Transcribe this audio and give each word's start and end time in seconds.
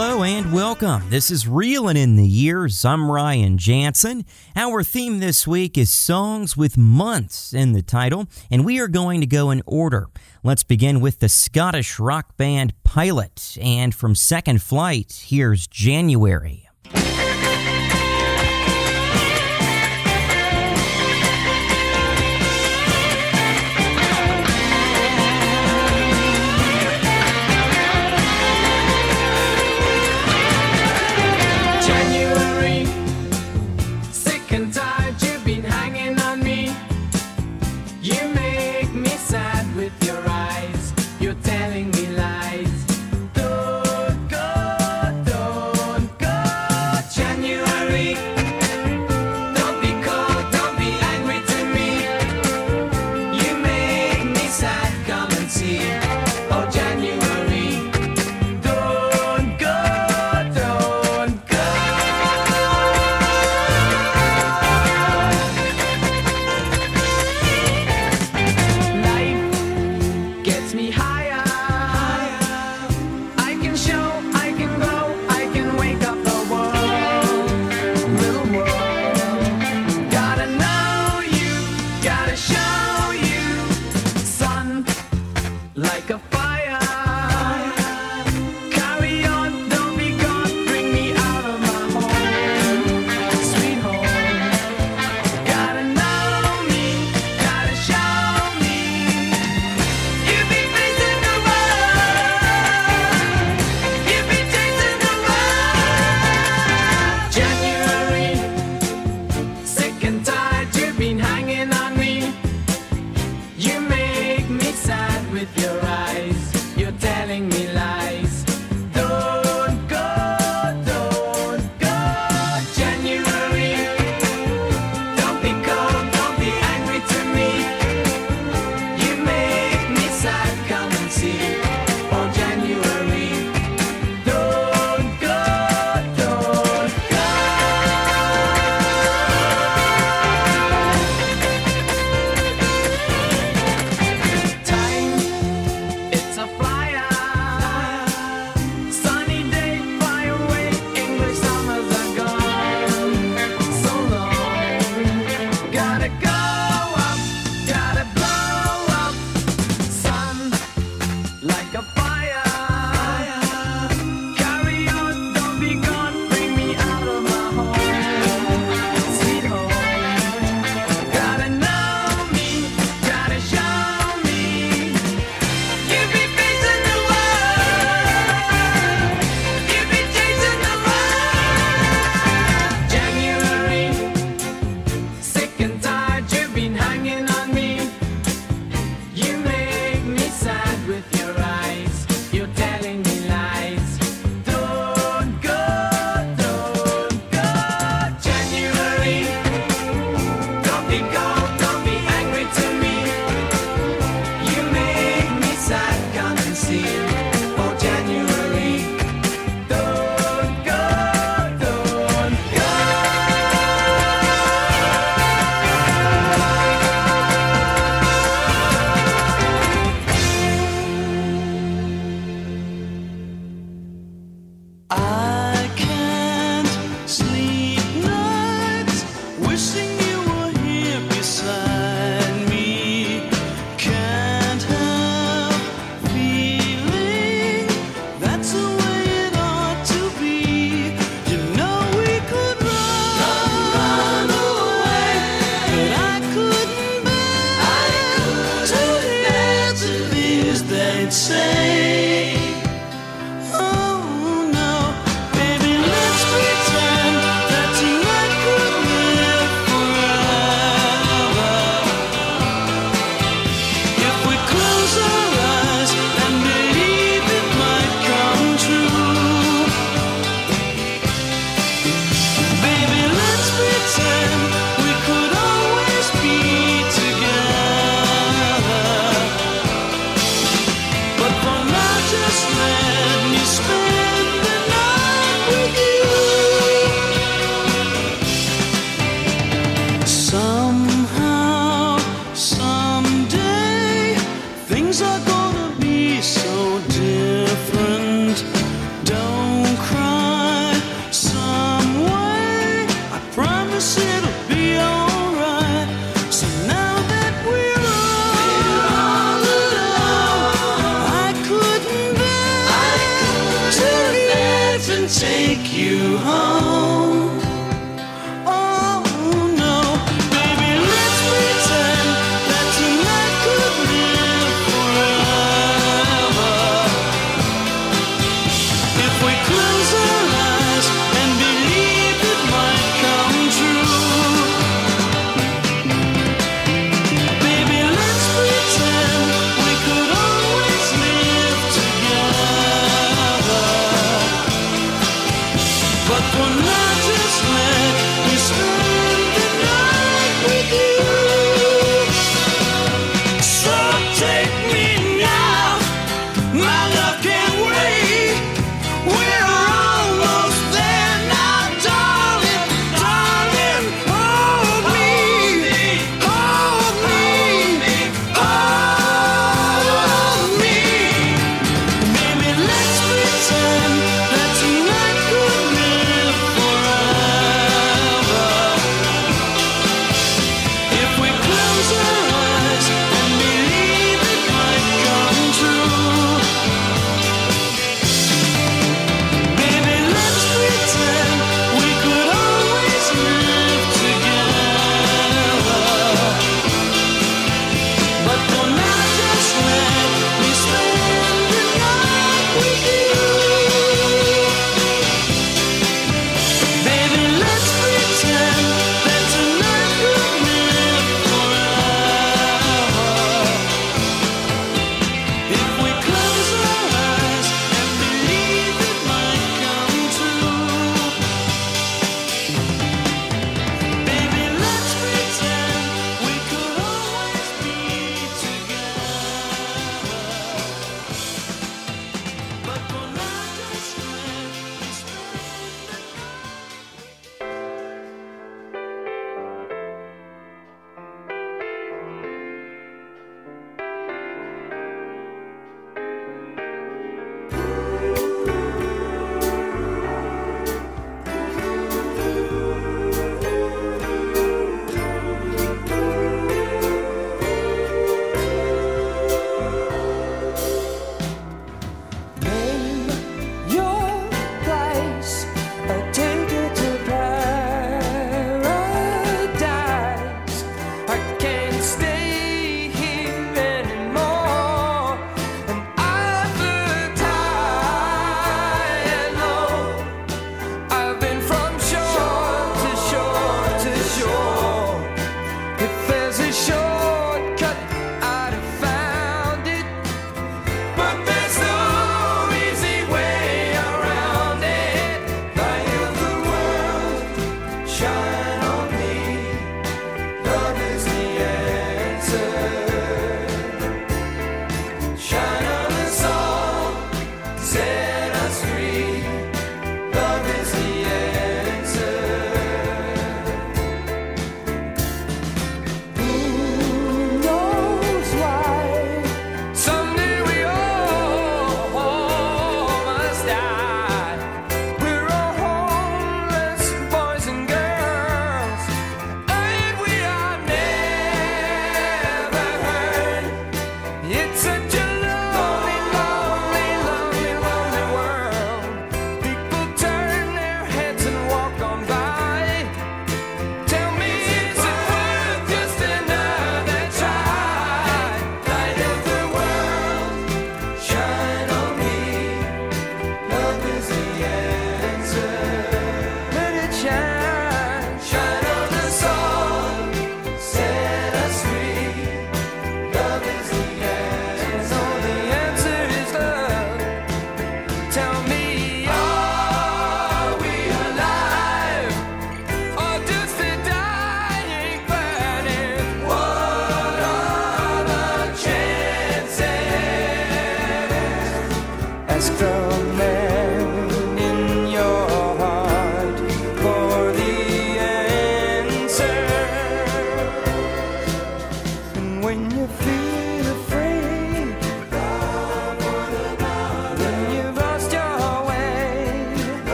Hello 0.00 0.22
and 0.22 0.52
welcome. 0.52 1.02
This 1.10 1.28
is 1.28 1.48
Reelin' 1.48 1.96
in 1.96 2.14
the 2.14 2.24
Years. 2.24 2.84
I'm 2.84 3.10
Ryan 3.10 3.58
Jansen. 3.58 4.24
Our 4.54 4.84
theme 4.84 5.18
this 5.18 5.44
week 5.44 5.76
is 5.76 5.90
songs 5.90 6.56
with 6.56 6.78
months 6.78 7.52
in 7.52 7.72
the 7.72 7.82
title, 7.82 8.28
and 8.48 8.64
we 8.64 8.78
are 8.78 8.86
going 8.86 9.20
to 9.22 9.26
go 9.26 9.50
in 9.50 9.60
order. 9.66 10.06
Let's 10.44 10.62
begin 10.62 11.00
with 11.00 11.18
the 11.18 11.28
Scottish 11.28 11.98
rock 11.98 12.36
band 12.36 12.74
Pilot, 12.84 13.58
and 13.60 13.92
from 13.92 14.14
Second 14.14 14.62
Flight, 14.62 15.24
here's 15.26 15.66
January. 15.66 16.67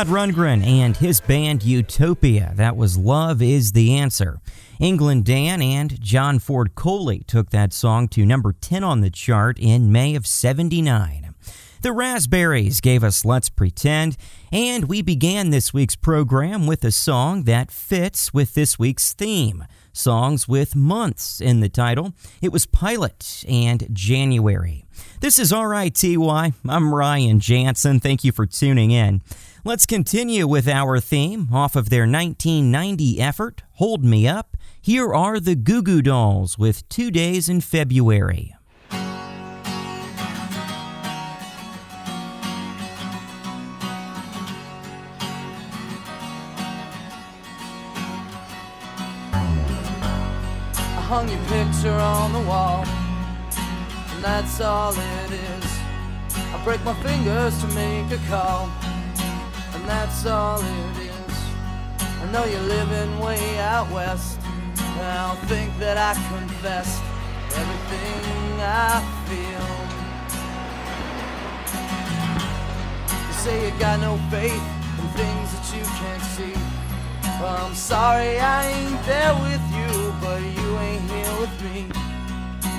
Todd 0.00 0.06
Rundgren 0.06 0.64
and 0.64 0.96
his 0.96 1.20
band 1.20 1.62
Utopia. 1.62 2.54
That 2.54 2.74
was 2.74 2.96
Love 2.96 3.42
is 3.42 3.72
the 3.72 3.98
Answer. 3.98 4.40
England 4.78 5.26
Dan 5.26 5.60
and 5.60 6.00
John 6.00 6.38
Ford 6.38 6.74
Coley 6.74 7.22
took 7.26 7.50
that 7.50 7.74
song 7.74 8.08
to 8.08 8.24
number 8.24 8.54
10 8.54 8.82
on 8.82 9.02
the 9.02 9.10
chart 9.10 9.58
in 9.58 9.92
May 9.92 10.14
of 10.14 10.26
79. 10.26 11.34
The 11.82 11.92
Raspberries 11.92 12.80
gave 12.80 13.04
us 13.04 13.26
Let's 13.26 13.50
Pretend, 13.50 14.16
and 14.50 14.88
we 14.88 15.02
began 15.02 15.50
this 15.50 15.74
week's 15.74 15.96
program 15.96 16.66
with 16.66 16.82
a 16.82 16.92
song 16.92 17.44
that 17.44 17.70
fits 17.70 18.32
with 18.32 18.54
this 18.54 18.78
week's 18.78 19.12
theme 19.12 19.66
songs 19.92 20.48
with 20.48 20.74
months 20.74 21.42
in 21.42 21.60
the 21.60 21.68
title. 21.68 22.14
It 22.40 22.52
was 22.52 22.64
Pilot 22.64 23.44
and 23.46 23.86
January. 23.92 24.86
This 25.20 25.38
is 25.38 25.52
RITY. 25.52 26.16
I'm 26.68 26.94
Ryan 26.94 27.40
Jansen. 27.40 28.00
Thank 28.00 28.24
you 28.24 28.32
for 28.32 28.46
tuning 28.46 28.92
in. 28.92 29.20
Let's 29.62 29.84
continue 29.84 30.46
with 30.46 30.66
our 30.66 31.00
theme 31.00 31.48
off 31.52 31.76
of 31.76 31.90
their 31.90 32.06
1990 32.06 33.20
effort, 33.20 33.62
Hold 33.72 34.02
Me 34.02 34.26
Up. 34.26 34.56
Here 34.80 35.12
are 35.12 35.38
the 35.38 35.54
Goo 35.54 35.82
Goo 35.82 36.00
Dolls 36.00 36.56
with 36.56 36.88
Two 36.88 37.10
Days 37.10 37.50
in 37.50 37.60
February. 37.60 38.54
I 50.72 51.02
hung 51.06 51.28
your 51.28 51.38
picture 51.48 51.92
on 51.92 52.32
the 52.32 52.40
wall, 52.48 52.86
and 52.86 54.24
that's 54.24 54.58
all 54.62 54.94
it 54.94 55.32
is. 55.32 55.78
I 56.34 56.58
break 56.64 56.82
my 56.82 56.94
fingers 57.02 57.60
to 57.60 57.66
make 57.74 58.10
a 58.10 58.18
call, 58.26 58.70
that's 59.90 60.24
all 60.24 60.60
it 60.60 60.96
is. 61.10 61.36
I 62.22 62.24
know 62.30 62.44
you're 62.44 62.68
living 62.78 63.18
way 63.18 63.58
out 63.58 63.90
west, 63.90 64.38
and 64.78 65.06
I 65.14 65.20
don't 65.26 65.44
think 65.48 65.68
that 65.82 65.96
I 65.98 66.12
confessed 66.34 67.02
everything 67.60 68.22
I 68.86 69.02
feel. 69.26 69.68
You 73.26 73.34
say 73.44 73.56
you 73.66 73.72
got 73.80 73.98
no 74.08 74.14
faith 74.30 74.66
in 75.00 75.06
things 75.20 75.48
that 75.54 75.66
you 75.76 75.84
can't 76.00 76.26
see. 76.36 76.56
I'm 77.42 77.74
sorry 77.74 78.38
I 78.38 78.60
ain't 78.76 79.00
there 79.10 79.34
with 79.46 79.64
you, 79.78 79.92
but 80.22 80.40
you 80.58 80.68
ain't 80.86 81.06
here 81.10 81.34
with 81.42 81.56
me. 81.66 81.80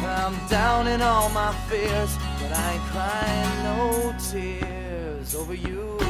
I'm 0.06 0.36
down 0.48 0.88
in 0.88 1.02
all 1.02 1.30
my 1.30 1.52
fears, 1.68 2.12
but 2.40 2.52
I 2.64 2.66
ain't 2.74 2.88
crying 2.94 3.54
no 3.70 4.16
tears 4.32 5.36
over 5.36 5.54
you. 5.54 6.02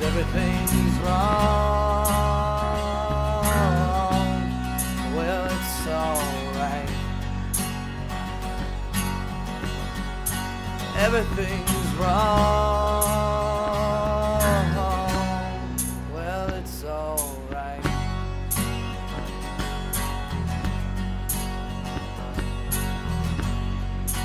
Everything's 0.00 0.98
wrong. 1.00 2.06
Well, 5.16 5.44
it's 5.46 5.86
alright. 5.88 6.90
Everything's 10.98 11.94
wrong. 11.96 13.08
Well, 16.14 16.48
it's 16.54 16.84
alright. 16.84 17.84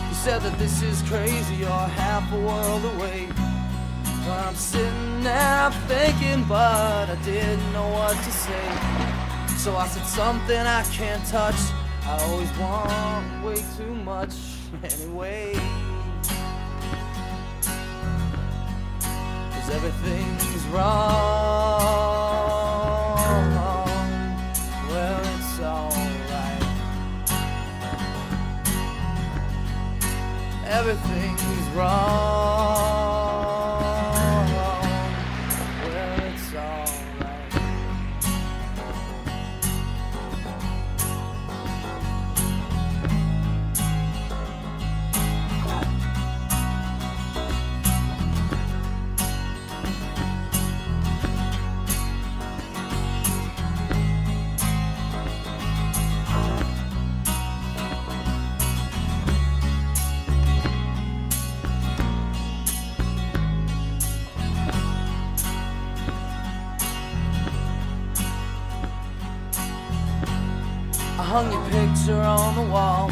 You 0.08 0.16
said 0.16 0.42
that 0.44 0.56
this 0.60 0.84
is 0.84 1.02
crazy, 1.10 1.56
you're 1.56 1.70
half 1.70 2.32
a 2.32 2.40
world 2.40 2.86
away. 2.96 3.28
I'm 4.32 4.56
sitting 4.56 5.24
there 5.24 5.72
thinking, 5.88 6.46
but 6.46 7.10
I 7.10 7.18
didn't 7.26 7.74
know 7.74 7.88
what 7.90 8.16
to 8.16 8.32
say. 8.32 8.70
So 9.58 9.76
I 9.76 9.88
said 9.88 10.06
something 10.06 10.58
I 10.58 10.84
can't 10.92 11.26
touch. 11.26 11.56
I 12.06 12.18
always 12.30 12.52
want 12.58 13.44
way 13.44 13.64
too 13.78 13.94
much 14.04 14.36
anyway. 14.84 15.54
Cause 19.52 19.70
everything's 19.72 20.66
wrong. 20.68 22.04
Well, 24.90 25.22
it's 25.36 25.60
alright. 25.60 26.64
Everything's 30.66 31.70
wrong. 31.76 32.63
Hung 71.34 71.52
your 71.52 71.66
picture 71.72 72.22
on 72.22 72.54
the 72.54 72.72
wall, 72.72 73.08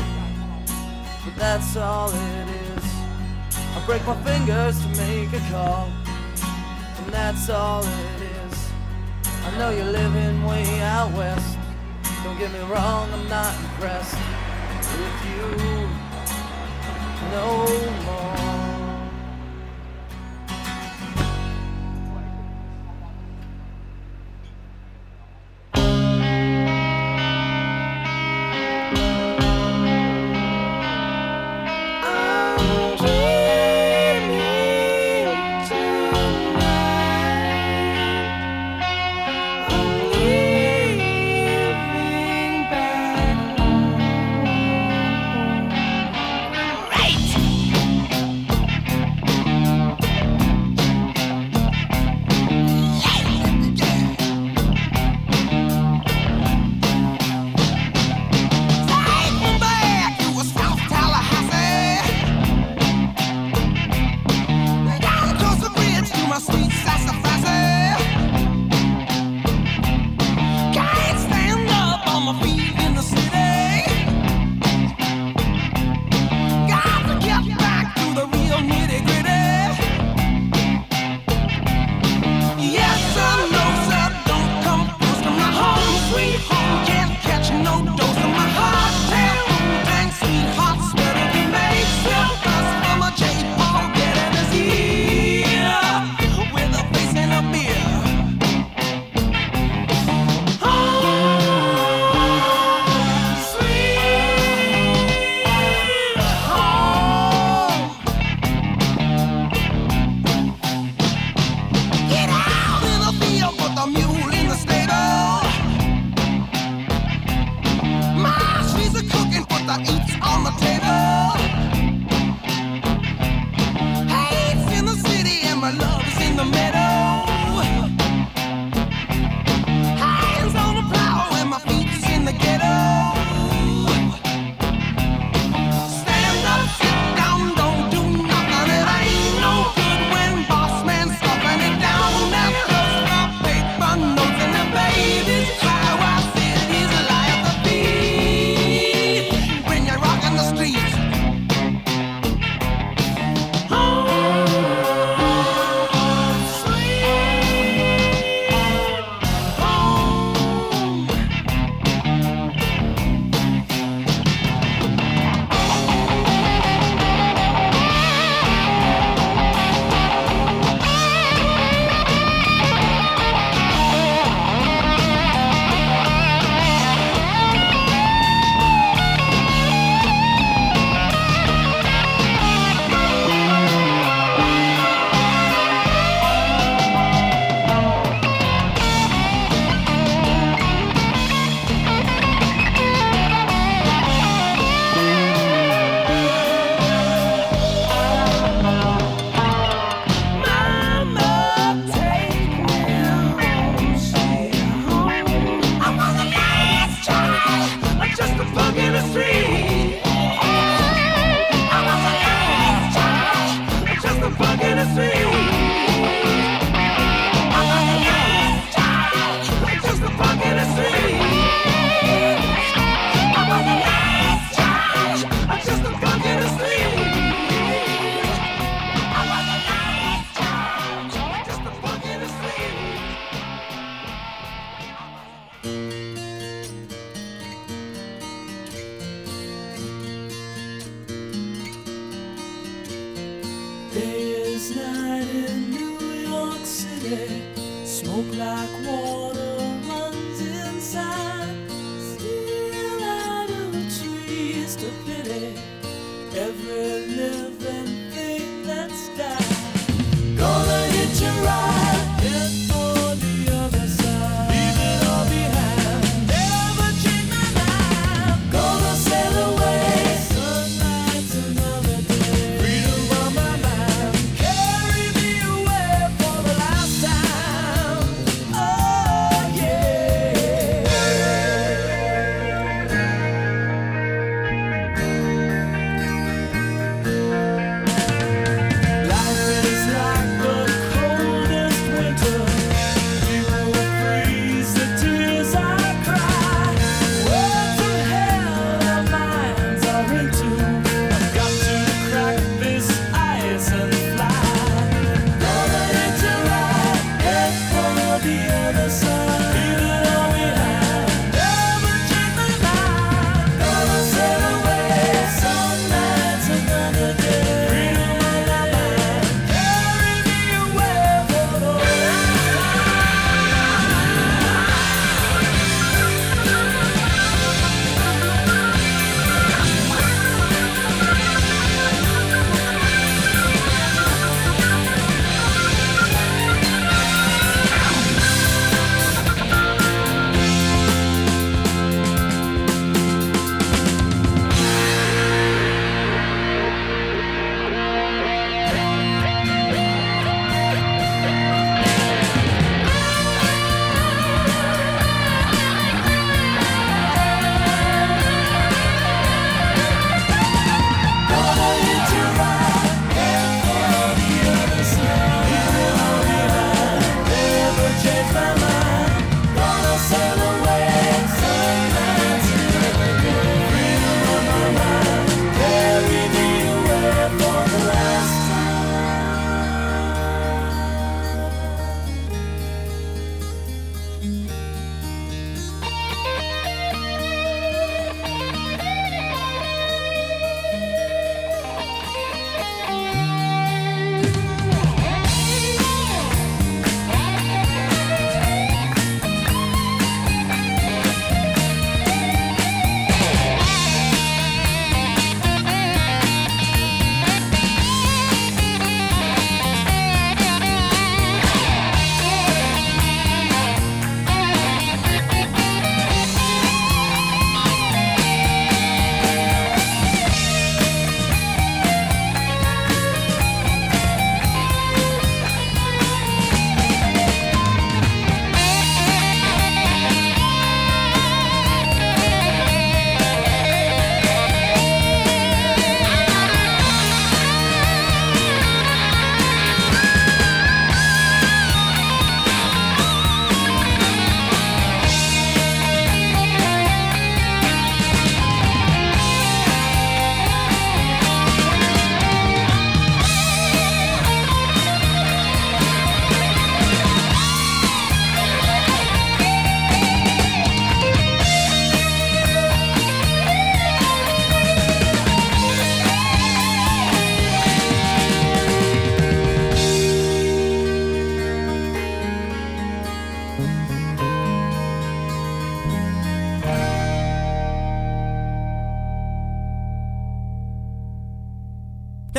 but 1.25 1.36
that's 1.38 1.75
all 1.75 2.08
it 2.08 2.50
is. 2.70 2.86
I 3.75 3.84
break 3.88 4.06
my 4.06 4.16
fingers 4.22 4.80
to 4.80 4.90
make 4.90 5.34
a 5.34 5.40
call, 5.50 5.90
and 7.00 7.08
that's 7.12 7.50
all 7.50 7.82
it 7.84 8.22
is. 8.22 8.70
I 9.25 9.58
know 9.58 9.72
you're 9.72 9.94
living 10.01 10.46
way 10.46 10.82
out 10.82 11.12
west. 11.13 11.58
Don't 12.24 12.38
get 12.38 12.54
me 12.54 12.60
wrong, 12.72 13.12
I'm 13.12 13.28
not 13.28 13.60
impressed 13.60 14.13
with 15.00 15.25
you 15.32 15.90
no 17.32 17.66
more. 18.06 18.40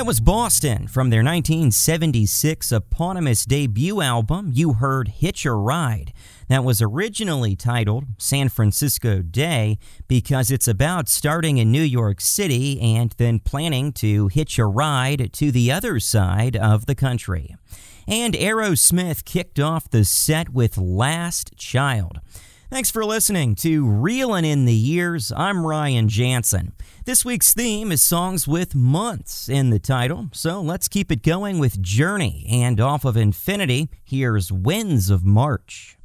That 0.03 0.09
was 0.09 0.19
Boston 0.19 0.89
from 0.89 1.11
their 1.11 1.23
1976 1.23 2.73
eponymous 2.73 3.45
debut 3.45 4.01
album. 4.01 4.51
You 4.53 4.73
heard 4.73 5.07
Hitch 5.07 5.47
a 5.47 5.53
Ride. 5.53 6.13
That 6.49 6.65
was 6.65 6.83
originally 6.83 7.55
titled 7.55 8.07
San 8.19 8.49
Francisco 8.49 9.23
Day 9.23 9.79
because 10.09 10.51
it's 10.51 10.67
about 10.67 11.09
starting 11.09 11.59
in 11.59 11.71
New 11.71 11.85
York 11.85 12.21
City 12.21 12.81
and 12.81 13.15
then 13.17 13.39
planning 13.39 13.93
to 13.93 14.27
hitch 14.27 14.59
a 14.59 14.67
ride 14.67 15.33
to 15.35 15.53
the 15.53 15.71
other 15.71 16.01
side 16.01 16.57
of 16.57 16.87
the 16.87 16.97
country. 16.97 17.55
And 18.09 18.35
Aerosmith 18.35 19.25
kicked 19.25 19.61
off 19.61 19.89
the 19.89 20.05
set 20.05 20.49
with 20.49 20.77
Last 20.77 21.57
Child. 21.57 22.19
Thanks 22.73 22.91
for 22.91 23.05
listening 23.05 23.55
to 23.57 23.85
Reelin' 23.85 24.47
in 24.47 24.65
the 24.65 24.73
Years. 24.73 25.31
I'm 25.37 25.67
Ryan 25.67 26.09
Jansen. 26.09 26.73
This 27.05 27.23
week's 27.23 27.53
theme 27.53 27.93
is 27.93 28.01
songs 28.01 28.49
with 28.49 28.75
months 28.75 29.47
in 29.47 29.69
the 29.69 29.79
title, 29.79 30.31
so 30.33 30.63
let's 30.63 30.89
keep 30.89 31.13
it 31.13 31.23
going 31.23 31.59
with 31.59 31.83
Journey. 31.83 32.47
And 32.51 32.81
off 32.81 33.05
of 33.05 33.15
Infinity, 33.15 33.91
here's 34.03 34.51
Winds 34.51 35.11
of 35.11 35.23
March. 35.23 35.99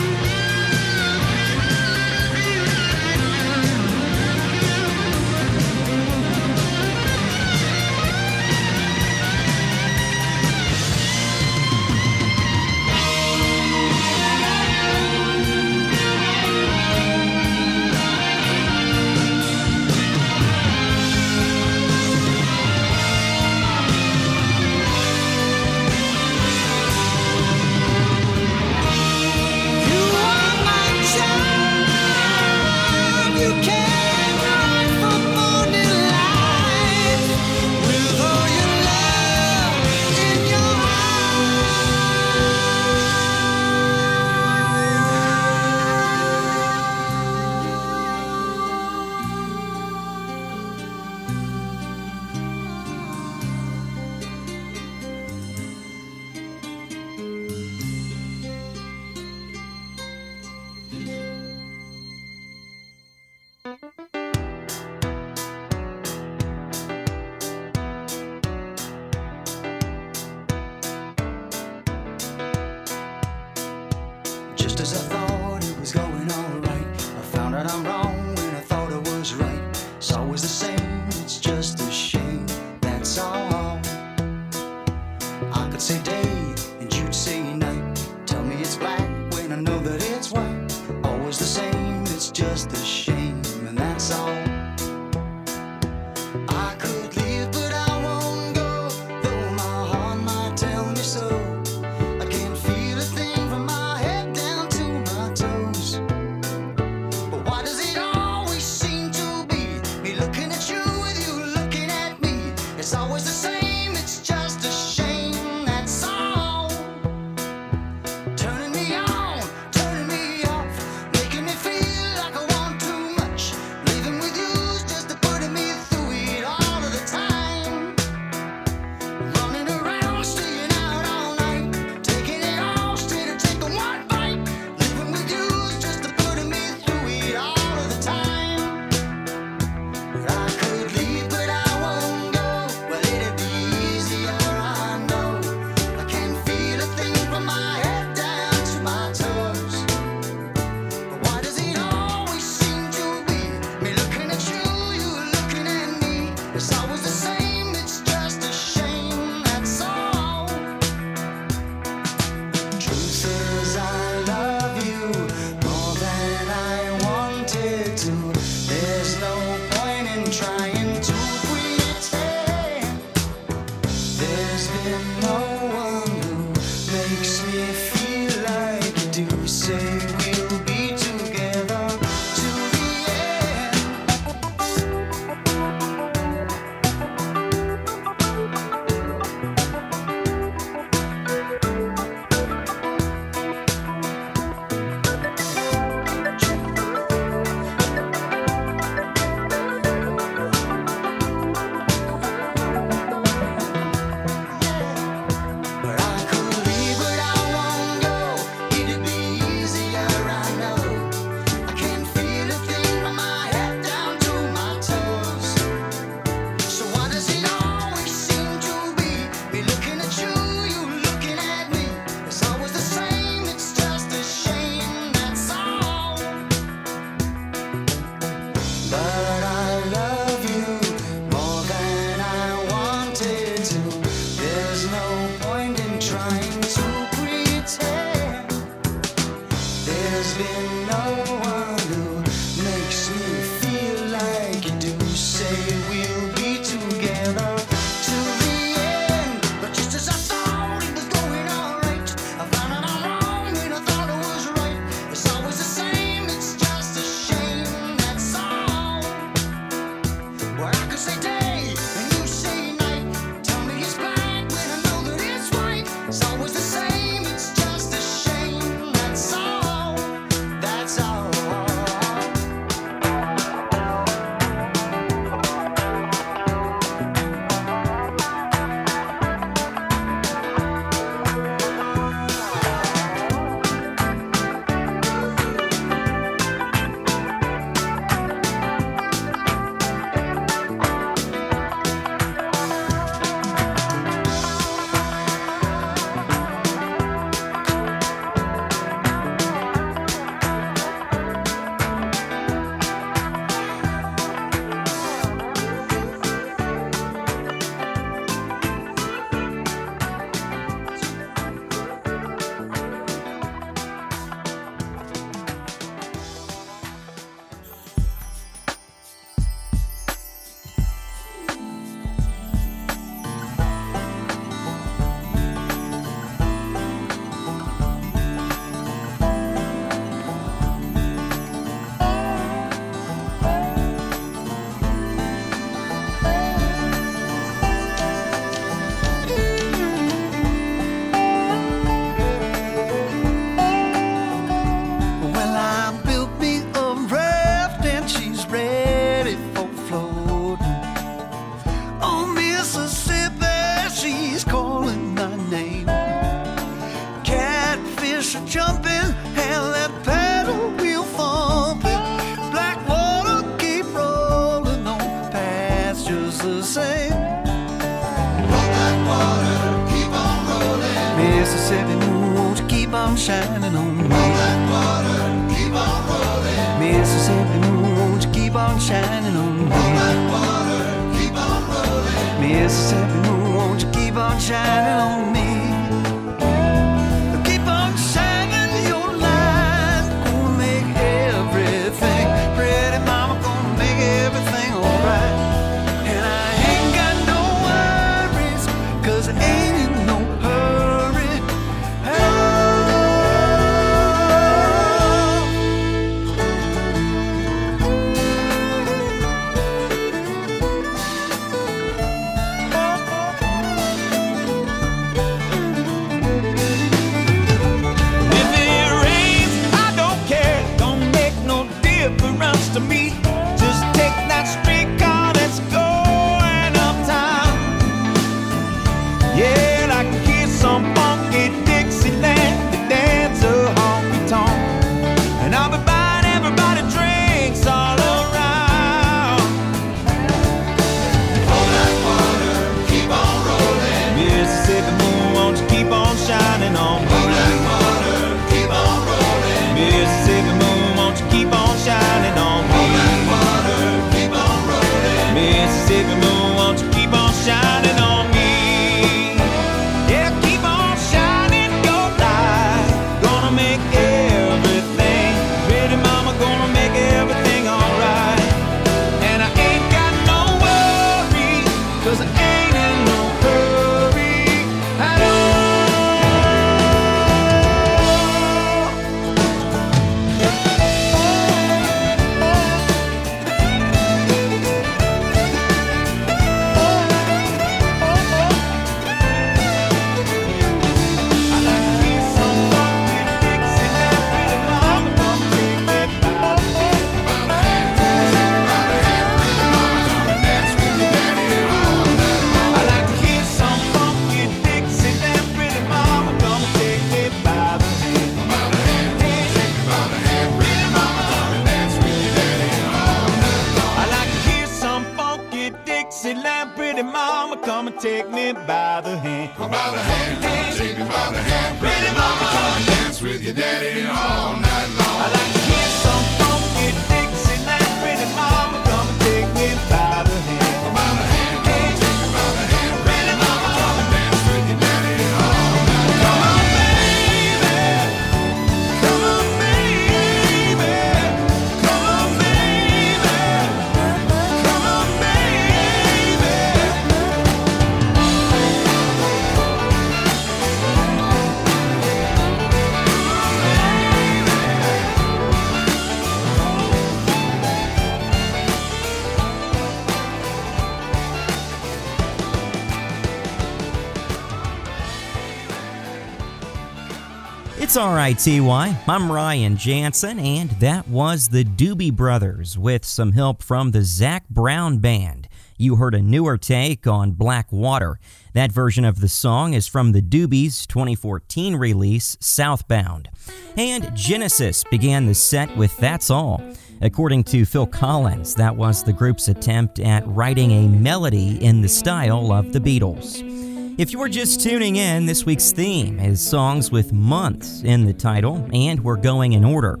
I'm 569.06 569.30
Ryan 569.30 569.76
Jansen, 569.76 570.38
and 570.38 570.70
that 570.80 571.06
was 571.06 571.50
the 571.50 571.64
Doobie 571.64 572.16
Brothers 572.16 572.78
with 572.78 573.04
some 573.04 573.32
help 573.32 573.62
from 573.62 573.90
the 573.90 574.00
Zac 574.02 574.48
Brown 574.48 574.98
Band. 574.98 575.48
You 575.76 575.96
heard 575.96 576.14
a 576.14 576.22
newer 576.22 576.56
take 576.56 577.06
on 577.06 577.32
Black 577.32 577.70
Water. 577.70 578.18
That 578.54 578.72
version 578.72 579.04
of 579.04 579.20
the 579.20 579.28
song 579.28 579.74
is 579.74 579.86
from 579.86 580.12
the 580.12 580.22
Doobies' 580.22 580.86
2014 580.86 581.76
release, 581.76 582.38
Southbound. 582.40 583.28
And 583.76 584.16
Genesis 584.16 584.82
began 584.90 585.26
the 585.26 585.34
set 585.34 585.76
with 585.76 585.94
That's 585.98 586.30
All. 586.30 586.62
According 587.02 587.44
to 587.44 587.66
Phil 587.66 587.86
Collins, 587.86 588.54
that 588.54 588.74
was 588.74 589.02
the 589.02 589.12
group's 589.12 589.48
attempt 589.48 590.00
at 590.00 590.26
writing 590.26 590.70
a 590.70 590.88
melody 590.88 591.62
in 591.62 591.82
the 591.82 591.88
style 591.88 592.50
of 592.50 592.72
the 592.72 592.80
Beatles. 592.80 593.71
If 594.02 594.12
you're 594.12 594.28
just 594.28 594.60
tuning 594.60 594.96
in, 594.96 595.26
this 595.26 595.46
week's 595.46 595.70
theme 595.70 596.18
is 596.18 596.40
songs 596.40 596.90
with 596.90 597.12
months 597.12 597.82
in 597.84 598.04
the 598.04 598.12
title, 598.12 598.68
and 598.72 598.98
we're 598.98 599.14
going 599.14 599.52
in 599.52 599.64
order. 599.64 600.00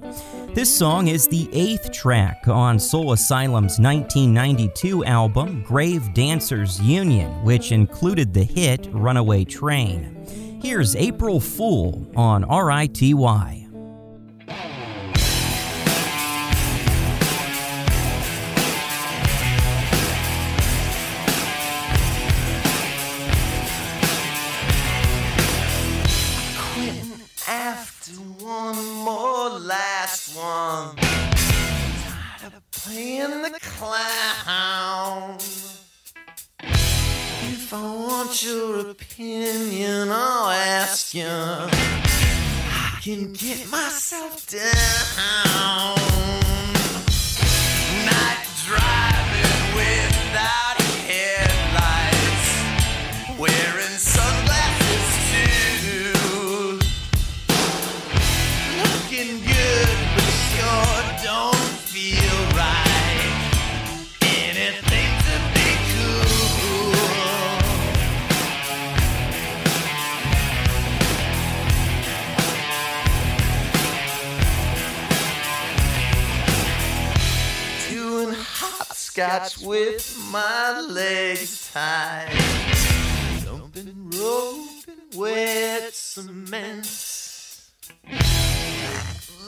This 0.54 0.76
song 0.76 1.06
is 1.06 1.28
the 1.28 1.48
eighth 1.52 1.92
track 1.92 2.48
on 2.48 2.80
Soul 2.80 3.12
Asylum's 3.12 3.78
1992 3.78 5.04
album, 5.04 5.62
Grave 5.62 6.02
Dancers 6.14 6.80
Union, 6.80 7.30
which 7.44 7.70
included 7.70 8.34
the 8.34 8.42
hit 8.42 8.88
Runaway 8.90 9.44
Train. 9.44 10.26
Here's 10.60 10.96
April 10.96 11.38
Fool 11.38 12.04
on 12.16 12.42
RITY. 12.42 13.61
One. 30.52 30.96
Tired 30.96 32.54
of 32.54 32.70
playing 32.70 33.42
the 33.42 33.58
clown. 33.60 35.36
If 37.54 37.72
I 37.72 37.82
want 37.82 38.42
your 38.44 38.90
opinion, 38.90 40.08
I'll 40.10 40.50
ask 40.50 41.14
you. 41.14 41.26
I 41.26 42.98
can 43.02 43.32
get 43.32 43.70
myself 43.70 44.46
down. 44.46 46.02
scotch 79.12 79.58
with 79.58 80.18
my 80.32 80.80
legs 80.80 81.70
tied. 81.70 82.32
Dumping 83.44 84.10
rope 84.10 84.88
and 84.88 85.14
wet 85.14 85.92
cement. 85.92 86.88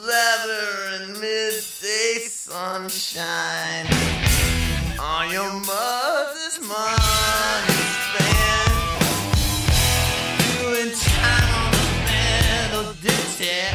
Leather 0.05 0.69
and 0.93 1.13
midday 1.13 2.27
sunshine. 2.29 3.87
On 4.99 5.31
your 5.31 5.51
mother's 5.51 6.59
money 6.61 7.81
spent. 8.05 8.69
Doing 10.61 10.91
time 10.93 11.51
on 11.65 11.71
the 11.71 11.85
metal 12.05 12.93
detector. 13.01 13.74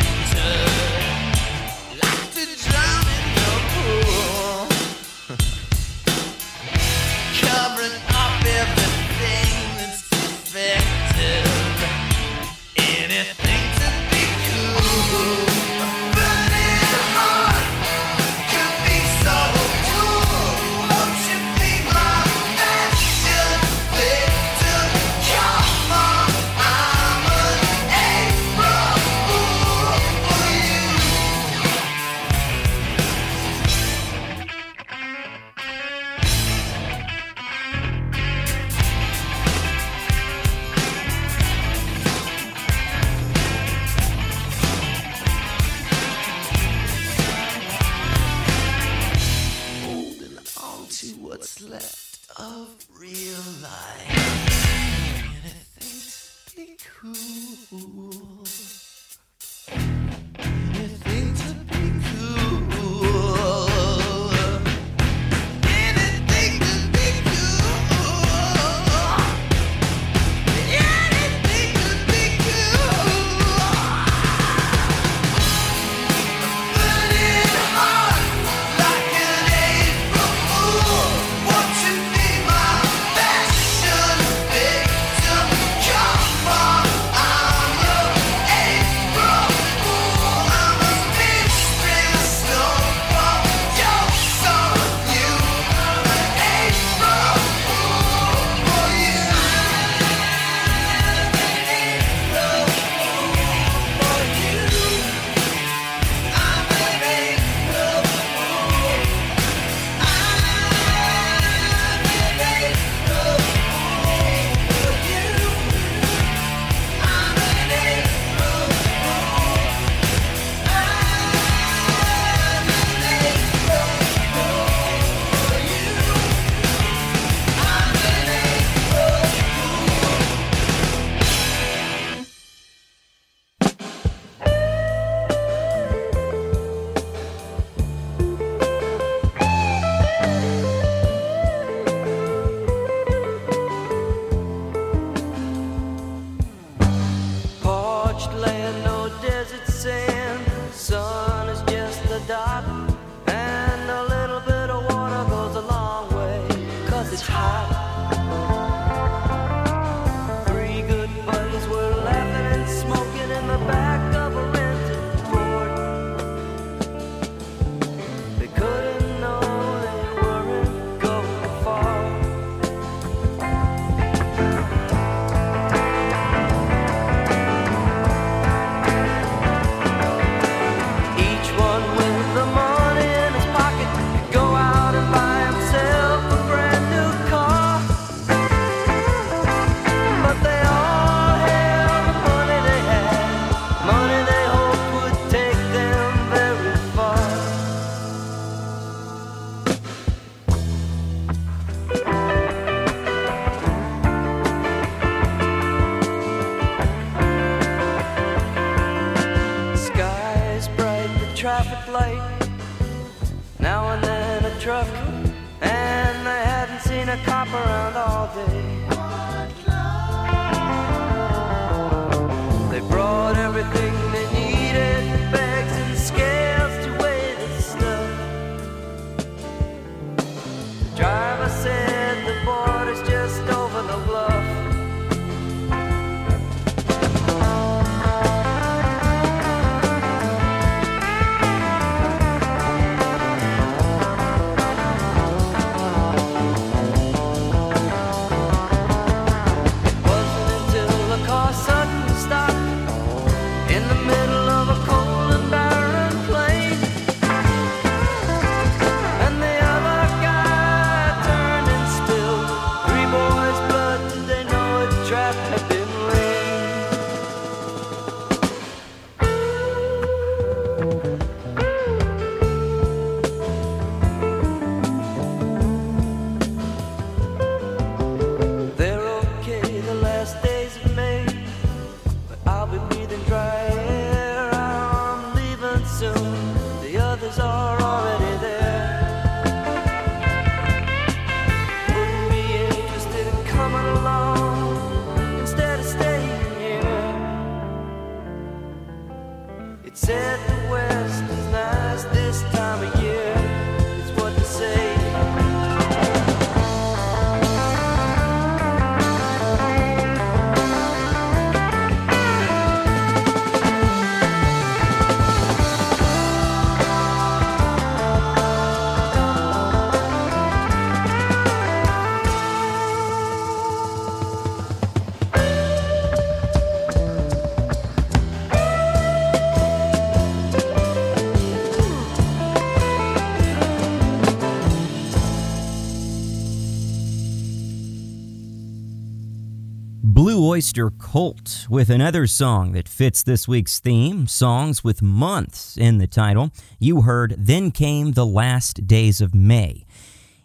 Oyster 340.50 340.90
Cult 340.90 341.68
with 341.70 341.90
another 341.90 342.26
song 342.26 342.72
that 342.72 342.88
fits 342.88 343.22
this 343.22 343.46
week's 343.46 343.78
theme 343.78 344.26
songs 344.26 344.82
with 344.82 345.00
months 345.00 345.76
in 345.76 345.98
the 345.98 346.08
title. 346.08 346.50
You 346.80 347.02
heard 347.02 347.36
Then 347.38 347.70
Came 347.70 348.14
the 348.14 348.26
Last 348.26 348.88
Days 348.88 349.20
of 349.20 349.32
May. 349.32 349.86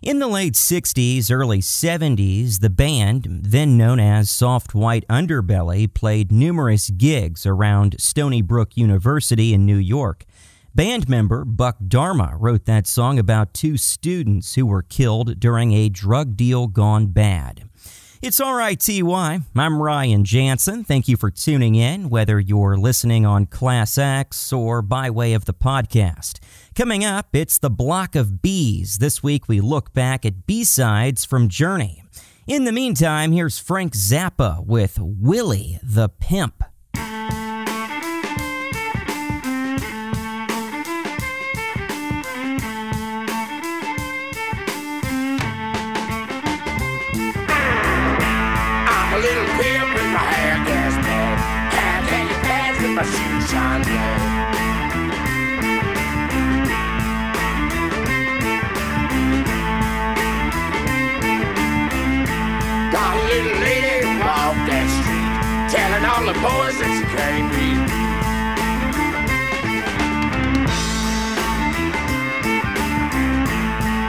In 0.04 0.20
the 0.20 0.28
late 0.28 0.54
60s, 0.54 1.32
early 1.32 1.58
70s, 1.58 2.60
the 2.60 2.70
band, 2.70 3.26
then 3.46 3.78
known 3.78 4.00
as 4.00 4.30
Soft 4.30 4.76
White 4.76 5.08
Underbelly, 5.08 5.92
played 5.92 6.32
numerous 6.32 6.92
gigs 6.92 7.44
around 7.48 7.96
Stony 8.00 8.44
Brook 8.44 8.78
University 8.78 9.56
in 9.56 9.66
New 9.66 9.76
York. 9.76 10.24
Band 10.76 11.10
member 11.10 11.44
Buck 11.44 11.78
Dharma 11.88 12.36
wrote 12.38 12.66
that 12.66 12.86
song 12.86 13.18
about 13.18 13.56
two 13.56 13.76
students 13.76 14.54
who 14.54 14.68
were 14.68 14.84
killed 14.84 15.40
during 15.40 15.74
a 15.74 15.90
drug 15.90 16.38
deal 16.38 16.68
gone 16.68 17.08
bad. 17.08 17.64
It's 18.26 18.40
all 18.40 18.56
right, 18.56 18.80
TY. 18.80 19.42
I'm 19.56 19.80
Ryan 19.80 20.26
Jansen. 20.26 20.84
Thank 20.84 21.08
you 21.08 21.16
for 21.16 21.30
tuning 21.30 21.76
in, 21.76 22.10
whether 22.10 22.40
you're 22.40 22.76
listening 22.76 23.24
on 23.24 23.46
Class 23.46 24.00
X 24.00 24.52
or 24.52 24.82
by 24.82 25.12
way 25.12 25.34
of 25.34 25.46
the 25.46 25.54
podcast. 25.54 26.40
Coming 26.74 27.06
up, 27.06 27.36
it's 27.36 27.60
the 27.60 27.70
Block 27.70 28.16
of 28.16 28.42
Bees. 28.42 28.98
This 28.98 29.22
week, 29.22 29.48
we 29.48 29.62
look 29.62 29.94
back 29.94 30.26
at 30.26 30.48
B 30.48 30.64
sides 30.64 31.24
from 31.24 31.50
Journey. 31.50 32.02
In 32.48 32.64
the 32.64 32.72
meantime, 32.72 33.32
here's 33.32 33.60
Frank 33.60 33.94
Zappa 33.94 34.66
with 34.66 34.98
Willie 35.00 35.78
the 35.84 36.10
Pimp. 36.10 36.64
All 66.16 66.26
the 66.26 66.34
boys 66.40 66.78
that 66.80 66.92
she 66.96 67.04
can't 67.12 67.52
read. 67.52 67.76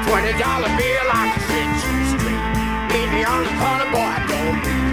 Twenty 0.06 0.32
dollar 0.38 0.70
bill, 0.78 1.08
I 1.10 1.26
can 1.34 1.42
set 1.50 1.66
you 1.82 1.98
straight. 2.14 2.44
Meet 2.94 3.10
me 3.10 3.22
on 3.26 3.42
the 3.42 3.50
corner, 3.58 3.90
boy, 3.90 4.06
I 4.06 4.22
don't 4.30 4.58
need 4.66 4.86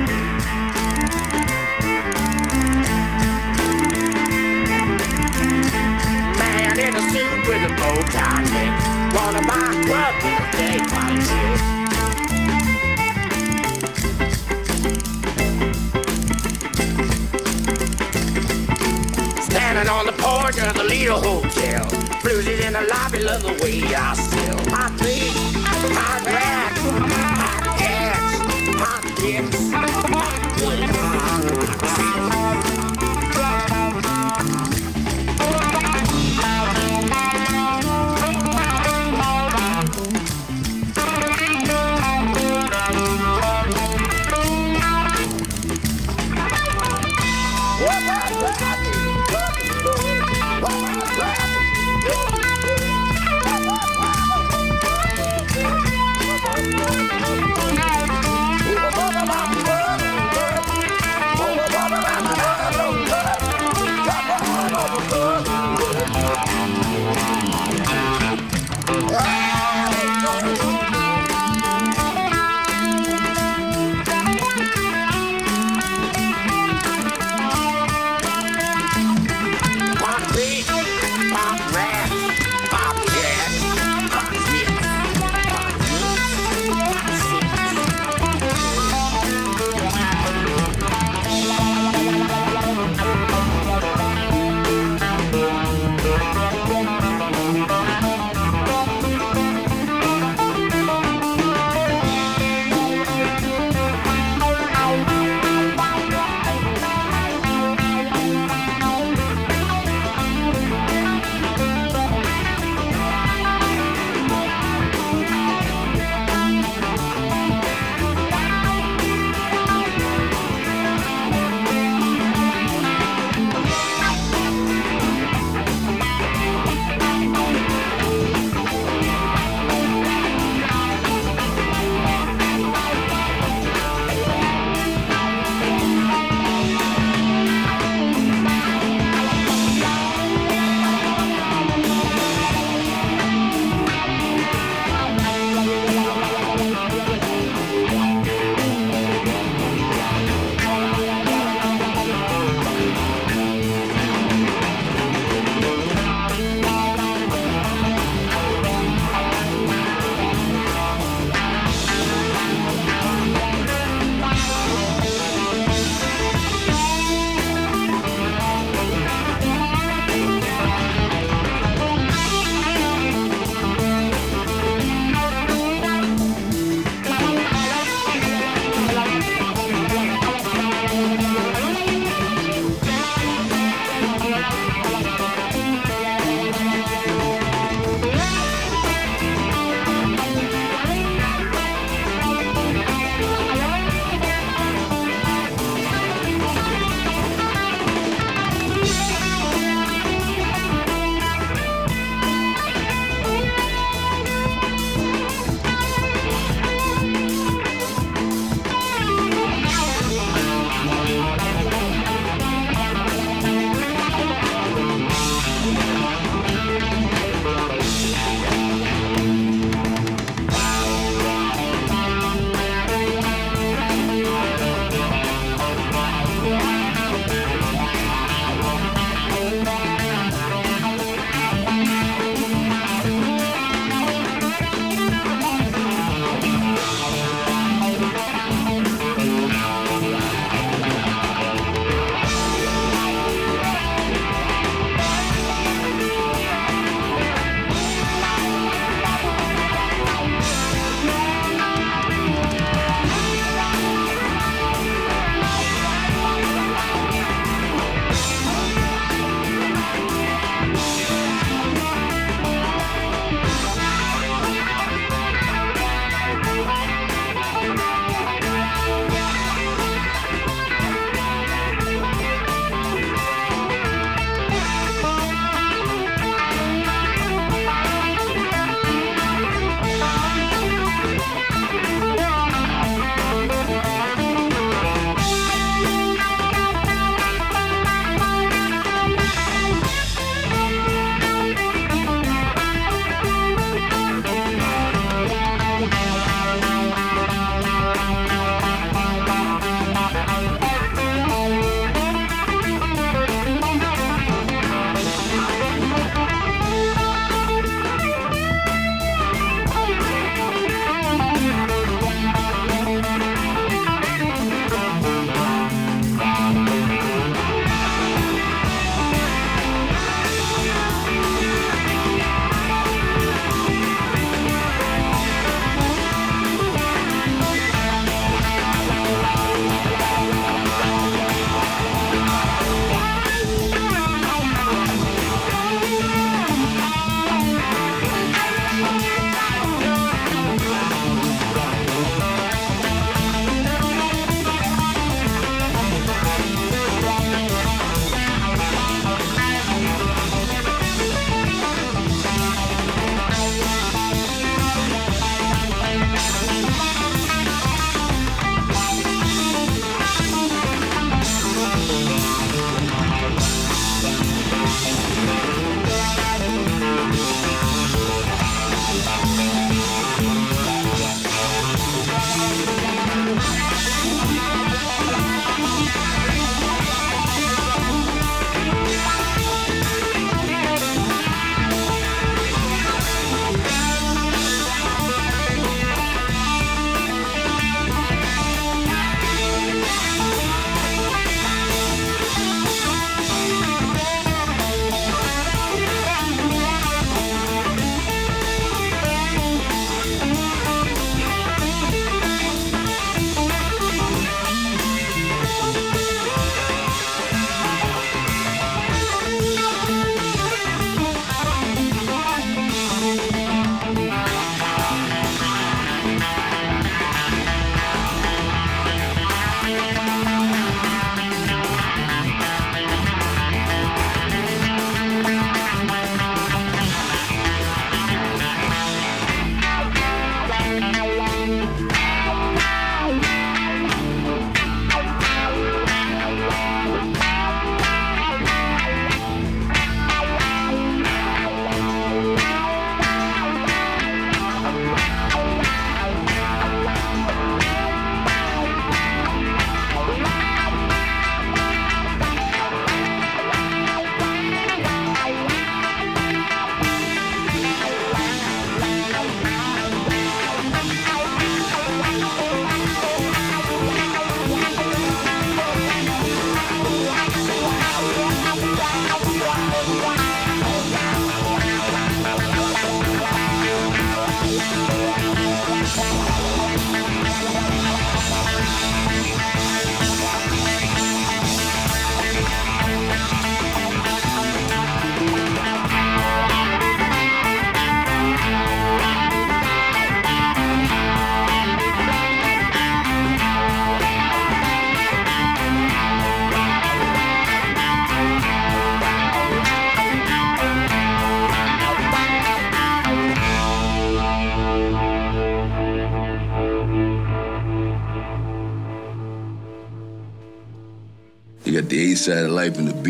Man 6.39 6.76
in 6.80 6.93
a 6.95 7.03
suit 7.11 7.39
with 7.47 7.70
a 7.70 7.72
bow 7.78 7.97
tie 8.09 8.43
neck. 8.53 8.74
Wanna 9.14 9.43
buy 9.45 9.70
a 9.70 9.86
club 9.86 10.14
with 10.24 10.41
a 10.41 10.57
day 10.57 10.80
party 10.89 11.83
Lido 21.14 21.41
Hotel. 21.41 21.86
In 22.64 22.74
the 22.74 22.82
lobby, 22.82 23.20
love 23.20 23.43
the 23.43 23.53
way 23.64 23.84
I 23.95 24.14
sell. 24.16 24.57
My 24.72 24.89
feet, 24.97 25.34
my 25.93 26.22
rats, 26.26 26.82
my 26.99 27.76
cats, 27.78 28.45
kids. 29.22 29.59
You 32.01 32.43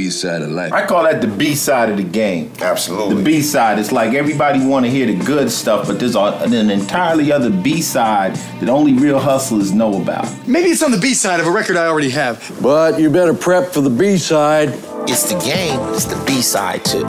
B 0.03 0.09
side 0.09 0.41
of 0.41 0.51
life. 0.51 0.73
I 0.73 0.85
call 0.85 1.03
that 1.03 1.21
the 1.21 1.27
B 1.27 1.55
side 1.55 1.89
of 1.89 1.95
the 1.95 2.03
game. 2.03 2.51
Absolutely. 2.59 3.15
The 3.15 3.23
B 3.23 3.41
side. 3.41 3.79
It's 3.79 3.93
like 3.93 4.13
everybody 4.13 4.65
want 4.65 4.83
to 4.83 4.91
hear 4.91 5.05
the 5.05 5.15
good 5.23 5.49
stuff, 5.49 5.87
but 5.87 5.97
there's 5.97 6.15
a, 6.15 6.19
an 6.19 6.69
entirely 6.69 7.31
other 7.31 7.49
B 7.49 7.81
side 7.81 8.35
that 8.59 8.67
only 8.67 8.91
real 8.93 9.17
hustlers 9.17 9.71
know 9.71 10.01
about. 10.01 10.27
Maybe 10.45 10.71
it's 10.71 10.83
on 10.83 10.91
the 10.91 10.97
B 10.97 11.13
side 11.13 11.39
of 11.39 11.47
a 11.47 11.51
record 11.51 11.77
I 11.77 11.87
already 11.87 12.09
have. 12.09 12.35
But 12.61 12.99
you 12.99 13.09
better 13.09 13.33
prep 13.33 13.71
for 13.71 13.79
the 13.79 13.89
B 13.89 14.17
side. 14.17 14.69
It's 15.07 15.31
the 15.31 15.39
game, 15.39 15.79
it's 15.93 16.03
the 16.03 16.21
B 16.27 16.41
side 16.41 16.83
too. 16.83 17.05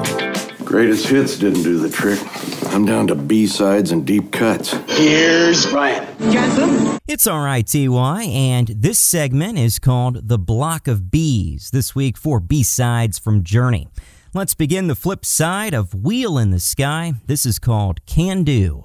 Greatest 0.64 1.08
hits 1.08 1.36
didn't 1.36 1.64
do 1.64 1.78
the 1.78 1.90
trick. 1.90 2.20
I'm 2.72 2.84
down 2.84 3.08
to 3.08 3.16
B 3.16 3.48
sides 3.48 3.90
and 3.90 4.06
deep 4.06 4.30
cuts. 4.30 4.72
Here's 4.88 5.66
It's 7.06 7.26
alright, 7.26 7.66
TY, 7.66 8.22
and 8.24 8.68
this 8.68 8.98
segment 8.98 9.58
is 9.58 9.78
called 9.78 10.28
The 10.28 10.38
Block 10.38 10.88
of 10.88 11.10
Bees, 11.10 11.70
this 11.70 11.94
week 11.94 12.16
for 12.16 12.40
B 12.40 12.62
sides 12.62 13.18
from 13.18 13.44
Journey. 13.44 13.88
Let's 14.32 14.54
begin 14.54 14.88
the 14.88 14.94
flip 14.94 15.24
side 15.24 15.74
of 15.74 15.94
Wheel 15.94 16.38
in 16.38 16.50
the 16.50 16.60
Sky. 16.60 17.14
This 17.26 17.44
is 17.44 17.58
called 17.58 18.04
Can 18.06 18.42
Do. 18.42 18.84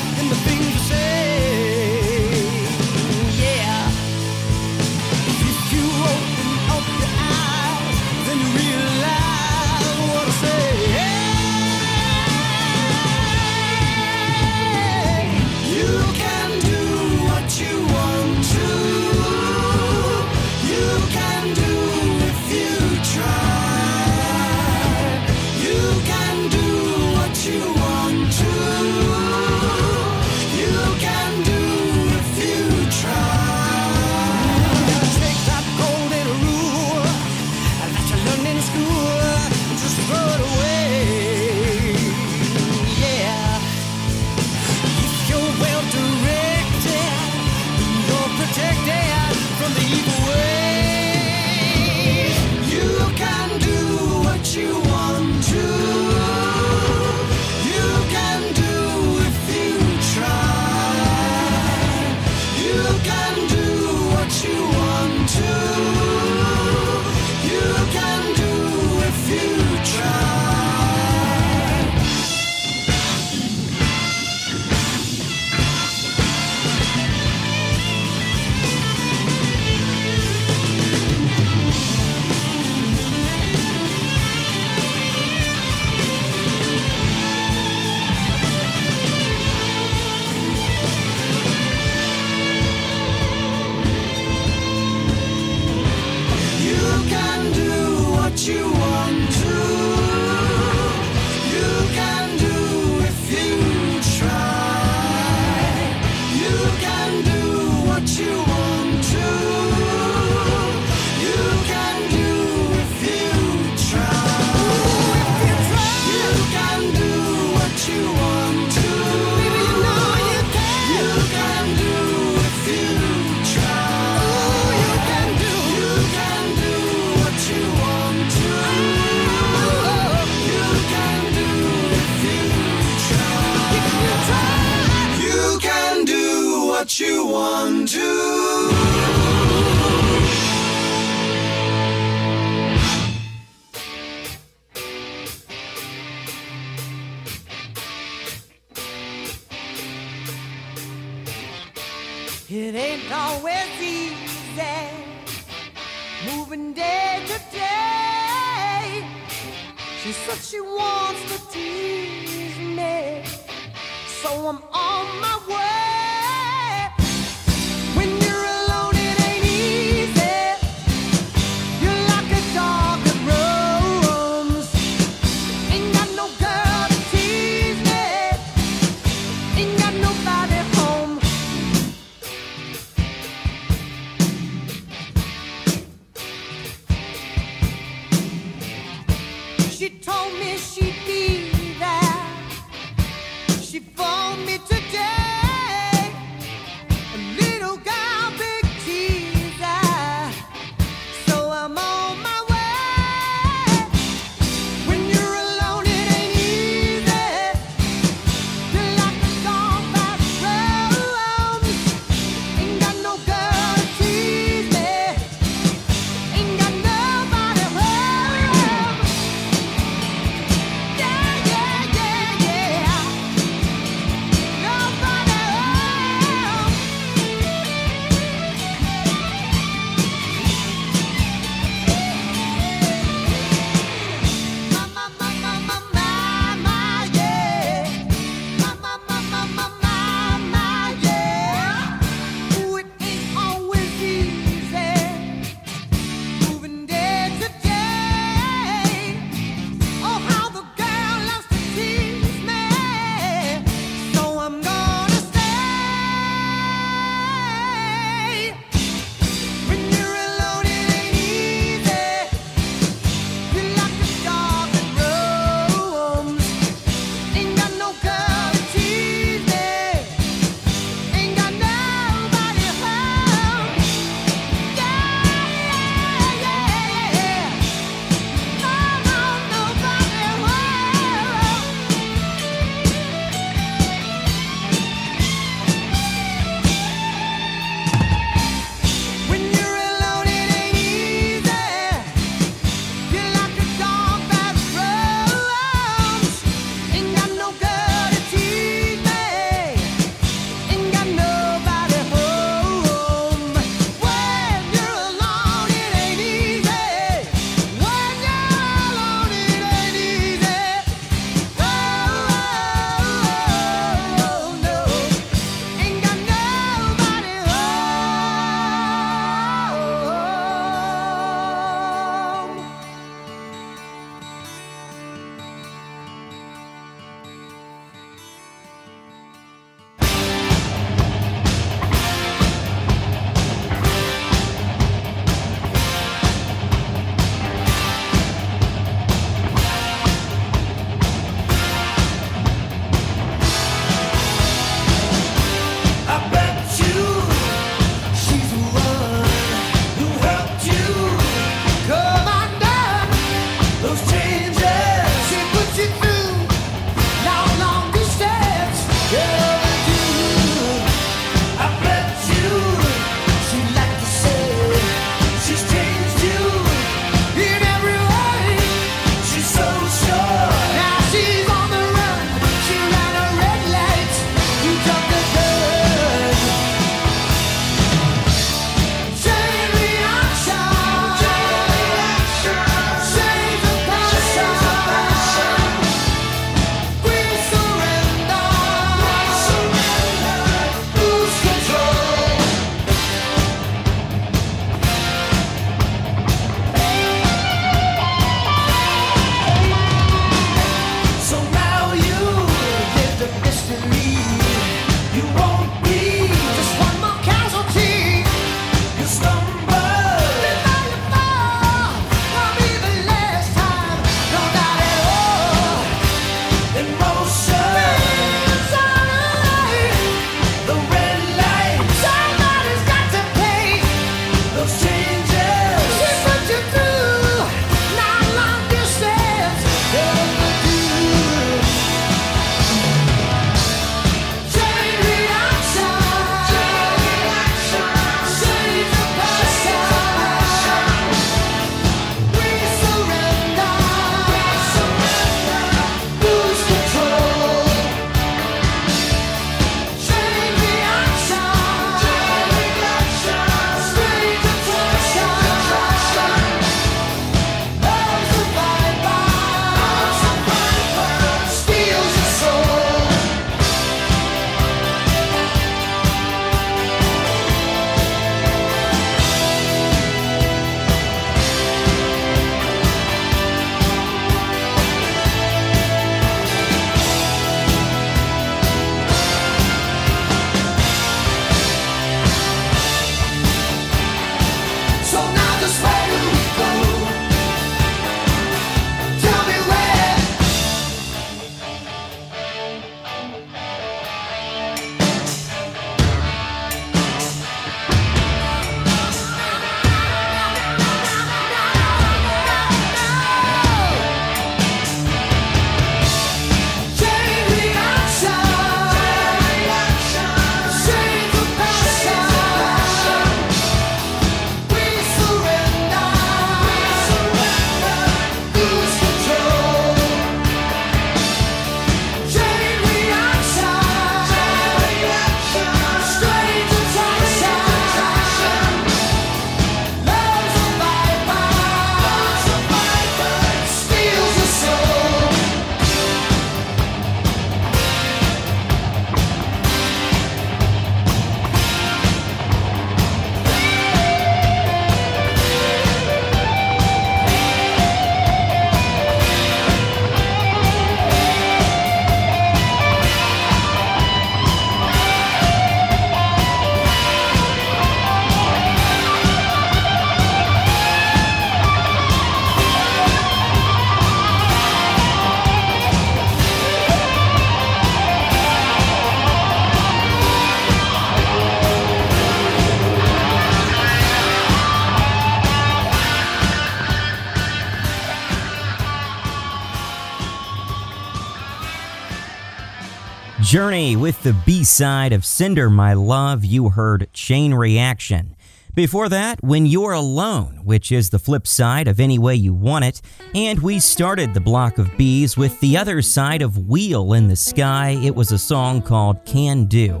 Journey 583.50 583.96
with 583.96 584.22
the 584.22 584.32
B 584.46 584.62
side 584.62 585.12
of 585.12 585.24
Send 585.24 585.58
Her 585.58 585.68
My 585.68 585.92
Love, 585.92 586.44
you 586.44 586.68
heard 586.68 587.12
Chain 587.12 587.52
Reaction. 587.52 588.36
Before 588.76 589.08
that, 589.08 589.42
When 589.42 589.66
You're 589.66 589.90
Alone, 589.90 590.60
which 590.62 590.92
is 590.92 591.10
the 591.10 591.18
flip 591.18 591.48
side 591.48 591.88
of 591.88 591.98
Any 591.98 592.16
Way 592.16 592.36
You 592.36 592.54
Want 592.54 592.84
It, 592.84 593.02
and 593.34 593.58
we 593.58 593.80
started 593.80 594.34
the 594.34 594.40
block 594.40 594.78
of 594.78 594.96
B's 594.96 595.36
with 595.36 595.58
the 595.58 595.76
other 595.76 596.00
side 596.00 596.42
of 596.42 596.68
Wheel 596.68 597.12
in 597.12 597.26
the 597.26 597.34
Sky. 597.34 597.98
It 598.00 598.14
was 598.14 598.30
a 598.30 598.38
song 598.38 598.82
called 598.82 599.24
Can 599.24 599.64
Do. 599.64 600.00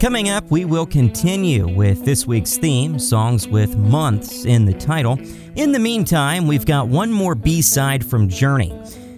Coming 0.00 0.30
up, 0.30 0.50
we 0.50 0.64
will 0.64 0.86
continue 0.86 1.68
with 1.68 2.02
this 2.02 2.26
week's 2.26 2.56
theme, 2.56 2.98
songs 2.98 3.46
with 3.46 3.76
months 3.76 4.46
in 4.46 4.64
the 4.64 4.72
title. 4.72 5.18
In 5.54 5.72
the 5.72 5.78
meantime, 5.78 6.46
we've 6.46 6.64
got 6.64 6.88
one 6.88 7.12
more 7.12 7.34
B 7.34 7.60
side 7.60 8.06
from 8.06 8.30
Journey. 8.30 8.72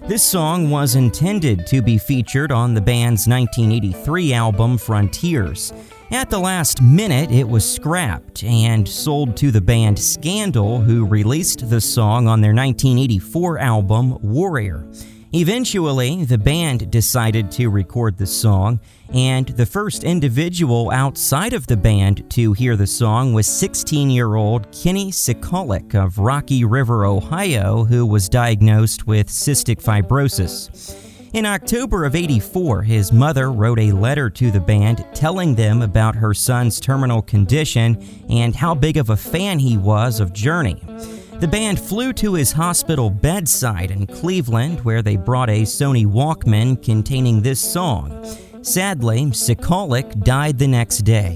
This 0.08 0.22
song 0.22 0.70
was 0.70 0.94
intended 0.94 1.66
to 1.66 1.82
be 1.82 1.98
featured 1.98 2.50
on 2.50 2.72
the 2.72 2.80
band's 2.80 3.28
1983 3.28 4.32
album 4.32 4.78
Frontiers. 4.78 5.70
At 6.10 6.30
the 6.30 6.38
last 6.38 6.80
minute, 6.80 7.30
it 7.30 7.46
was 7.46 7.70
scrapped 7.70 8.42
and 8.42 8.88
sold 8.88 9.36
to 9.36 9.50
the 9.50 9.60
band 9.60 9.98
Scandal, 9.98 10.80
who 10.80 11.04
released 11.04 11.68
the 11.68 11.82
song 11.82 12.26
on 12.26 12.40
their 12.40 12.54
1984 12.54 13.58
album 13.58 14.16
Warrior. 14.22 14.86
Eventually, 15.34 16.24
the 16.24 16.38
band 16.38 16.90
decided 16.90 17.50
to 17.50 17.68
record 17.68 18.16
the 18.16 18.26
song, 18.26 18.80
and 19.12 19.46
the 19.48 19.66
first 19.66 20.02
individual 20.02 20.90
outside 20.90 21.52
of 21.52 21.66
the 21.66 21.76
band 21.76 22.30
to 22.30 22.54
hear 22.54 22.76
the 22.76 22.86
song 22.86 23.34
was 23.34 23.46
16 23.46 24.08
year 24.08 24.36
old 24.36 24.72
Kenny 24.72 25.10
Sykaluk 25.10 25.94
of 25.94 26.18
Rocky 26.18 26.64
River, 26.64 27.04
Ohio, 27.04 27.84
who 27.84 28.06
was 28.06 28.30
diagnosed 28.30 29.06
with 29.06 29.28
cystic 29.28 29.82
fibrosis. 29.82 30.96
In 31.34 31.44
October 31.44 32.06
of 32.06 32.14
84, 32.14 32.84
his 32.84 33.12
mother 33.12 33.52
wrote 33.52 33.78
a 33.78 33.92
letter 33.92 34.30
to 34.30 34.50
the 34.50 34.60
band 34.60 35.04
telling 35.12 35.54
them 35.54 35.82
about 35.82 36.16
her 36.16 36.32
son's 36.32 36.80
terminal 36.80 37.20
condition 37.20 38.02
and 38.30 38.56
how 38.56 38.74
big 38.74 38.96
of 38.96 39.10
a 39.10 39.16
fan 39.16 39.58
he 39.58 39.76
was 39.76 40.20
of 40.20 40.32
Journey. 40.32 40.82
The 41.40 41.46
band 41.46 41.78
flew 41.78 42.12
to 42.14 42.34
his 42.34 42.50
hospital 42.50 43.10
bedside 43.10 43.92
in 43.92 44.08
Cleveland, 44.08 44.80
where 44.80 45.02
they 45.02 45.14
brought 45.14 45.48
a 45.48 45.62
Sony 45.62 46.04
Walkman 46.04 46.82
containing 46.82 47.42
this 47.42 47.60
song. 47.60 48.26
Sadly, 48.62 49.26
Sykaluk 49.26 50.24
died 50.24 50.58
the 50.58 50.66
next 50.66 50.98
day. 51.02 51.34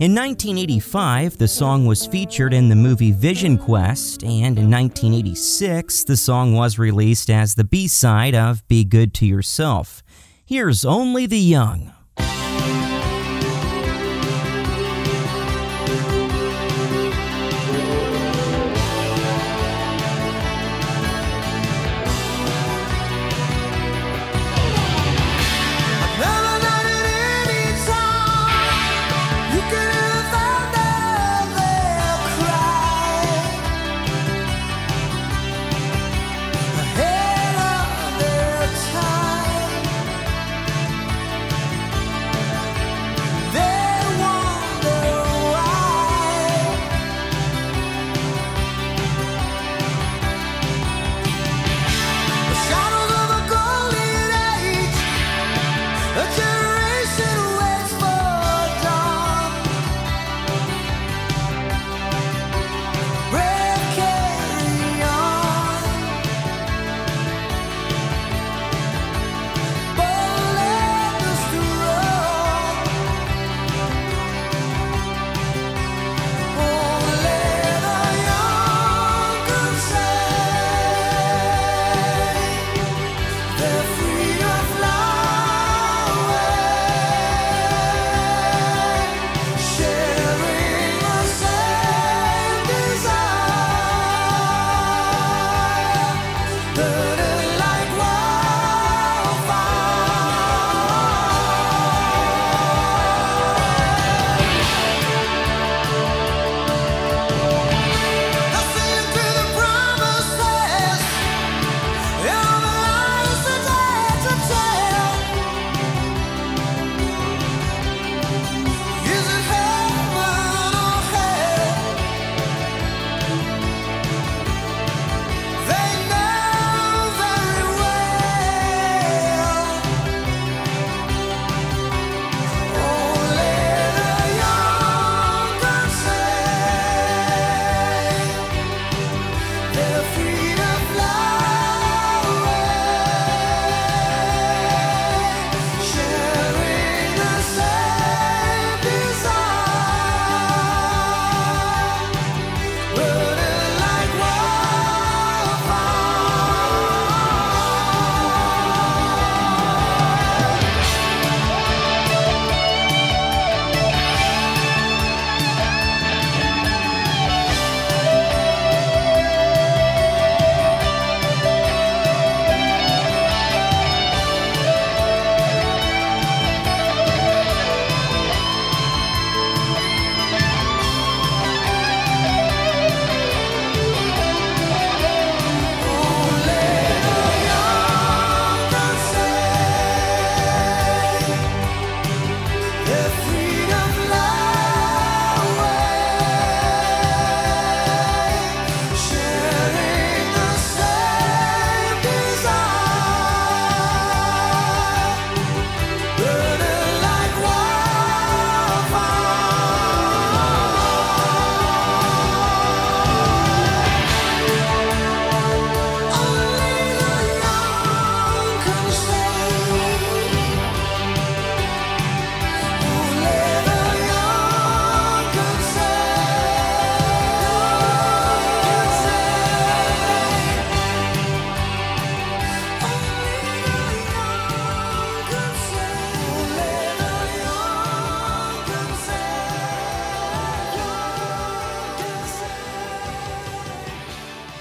In 0.00 0.12
1985, 0.12 1.38
the 1.38 1.46
song 1.46 1.86
was 1.86 2.04
featured 2.04 2.52
in 2.52 2.68
the 2.68 2.74
movie 2.74 3.12
Vision 3.12 3.58
Quest, 3.58 4.24
and 4.24 4.58
in 4.58 4.68
1986, 4.68 6.02
the 6.02 6.16
song 6.16 6.54
was 6.54 6.76
released 6.76 7.30
as 7.30 7.54
the 7.54 7.62
B 7.62 7.86
side 7.86 8.34
of 8.34 8.66
Be 8.66 8.84
Good 8.84 9.14
to 9.14 9.26
Yourself. 9.26 10.02
Here's 10.44 10.84
Only 10.84 11.26
the 11.26 11.38
Young. 11.38 11.92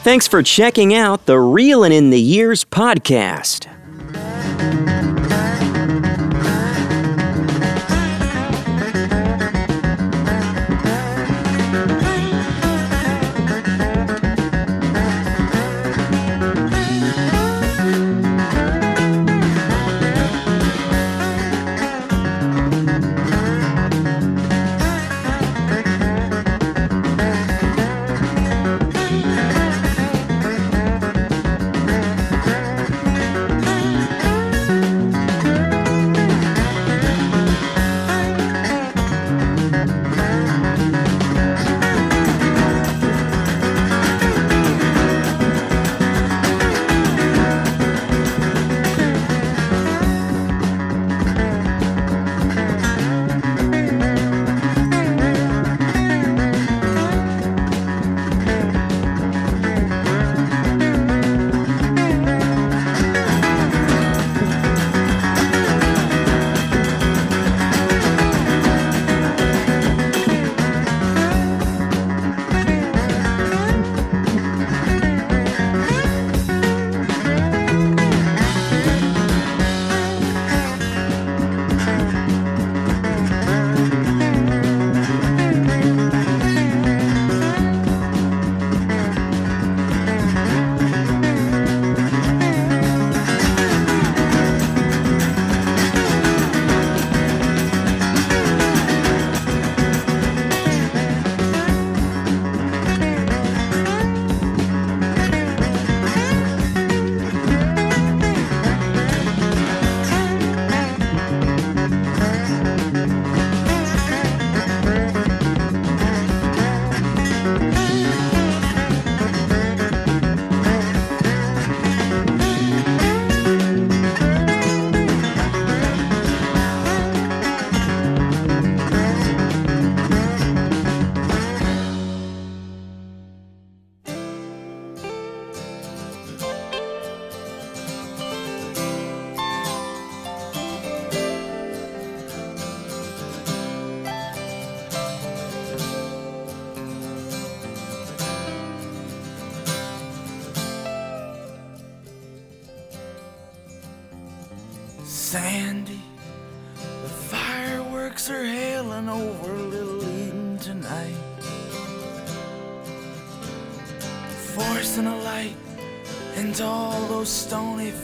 Thanks 0.07 0.25
for 0.25 0.41
checking 0.41 0.93
out 0.93 1.25
the 1.25 1.37
Reelin' 1.37 1.91
in 1.91 2.11
the 2.11 2.21
Years 2.21 2.63
podcast. 2.63 3.66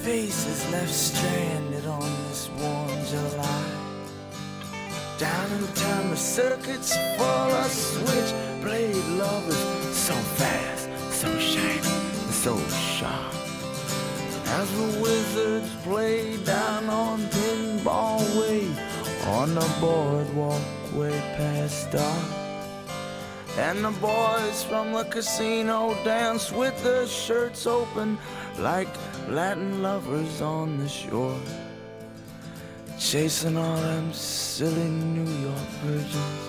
Stony 0.03 0.27
faces 0.27 0.71
left 0.71 0.93
stranded 0.93 1.85
on 1.85 2.09
this 2.27 2.49
warm 2.59 3.05
July. 3.05 3.65
Down 5.17 5.51
in 5.51 5.61
the 5.61 5.67
town, 5.67 6.09
the 6.09 6.17
circuits 6.17 6.95
full 7.17 7.25
of 7.25 7.71
switchblade 7.71 8.95
lovers, 9.17 9.95
so 9.95 10.13
fast, 10.13 10.89
so 11.11 11.39
shiny, 11.39 11.87
and 12.25 12.33
so 12.33 12.57
sharp. 12.97 13.33
As 14.45 14.71
the 14.71 15.01
wizards 15.01 15.69
play 15.83 16.37
down 16.37 16.89
on 16.89 17.19
Pinball 17.29 18.21
Way 18.39 18.67
on 19.27 19.55
the 19.55 19.69
boardwalk 19.79 20.61
way 20.93 21.17
past 21.37 21.91
dark. 21.91 22.43
And 23.57 23.85
the 23.85 23.91
boys 23.91 24.63
from 24.63 24.93
the 24.93 25.03
casino 25.03 25.93
dance 26.03 26.51
with 26.51 26.75
their 26.83 27.07
shirts 27.07 27.67
open 27.67 28.17
like 28.57 28.89
Latin 29.29 29.81
lovers 29.81 30.41
on 30.41 30.77
the 30.79 30.87
shore. 30.87 31.39
Chasing 32.99 33.57
all 33.57 33.77
them 33.77 34.13
silly 34.13 34.89
New 34.89 35.29
York 35.43 35.69
virgins 35.83 36.42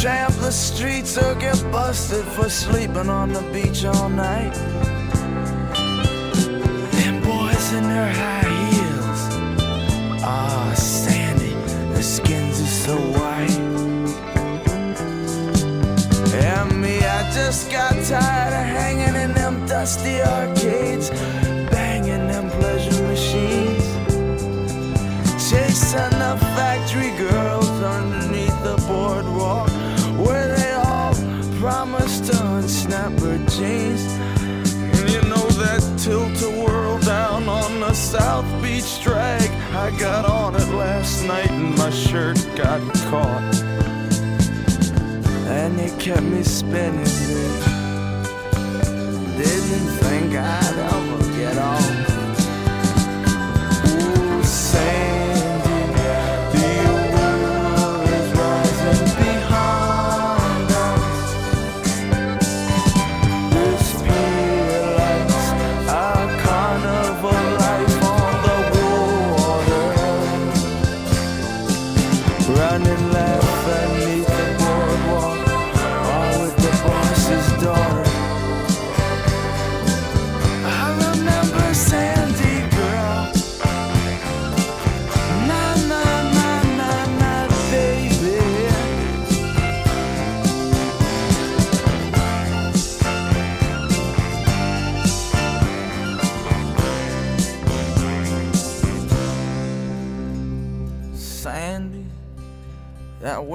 tramp 0.00 0.34
the 0.34 0.50
streets 0.50 1.16
or 1.16 1.34
get 1.36 1.58
busted 1.72 2.24
for 2.34 2.48
sleeping 2.50 3.08
on 3.08 3.32
the 3.32 3.42
beach 3.52 3.84
all 3.84 4.08
night. 4.08 4.52
Them 6.92 7.22
boys 7.22 7.72
in 7.72 7.84
their 7.84 8.12
high 8.12 8.48
heels. 8.70 9.20
Ah, 10.22 10.74
Sandy, 10.76 11.54
their 11.92 12.02
skins 12.02 12.60
are 12.60 12.74
so 12.86 12.96
white. 13.18 13.58
And 16.34 16.82
me, 16.82 16.98
I 16.98 17.30
just 17.32 17.70
got 17.70 17.92
tired 18.04 18.52
of 18.52 18.66
hanging 18.78 19.14
in 19.22 19.32
them 19.32 19.66
dusty 19.66 20.20
got 39.98 40.24
on 40.26 40.54
it 40.54 40.68
last 40.74 41.24
night 41.24 41.50
and 41.50 41.76
my 41.78 41.90
shirt 41.90 42.36
got 42.54 42.80
caught. 43.10 43.54
And 45.48 45.80
it 45.80 45.98
kept 45.98 46.22
me 46.22 46.42
spinning. 46.42 47.04
Didn't 49.36 49.88
think 50.00 50.34
I'd 50.34 50.78
ever 50.78 51.38
get 51.38 51.56
off. 51.58 52.05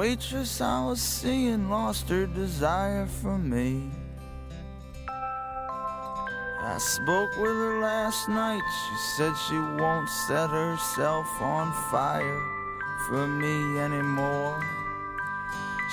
Waitress 0.01 0.59
I 0.61 0.83
was 0.83 0.99
seeing 0.99 1.69
lost 1.69 2.09
her 2.09 2.25
desire 2.25 3.05
for 3.05 3.37
me. 3.37 3.91
I 5.07 6.77
spoke 6.79 7.29
with 7.37 7.51
her 7.51 7.81
last 7.81 8.27
night. 8.27 8.63
She 8.81 8.95
said 9.15 9.33
she 9.47 9.59
won't 9.79 10.09
set 10.25 10.49
herself 10.49 11.27
on 11.39 11.71
fire 11.91 12.41
for 13.07 13.27
me 13.27 13.77
anymore. 13.77 14.59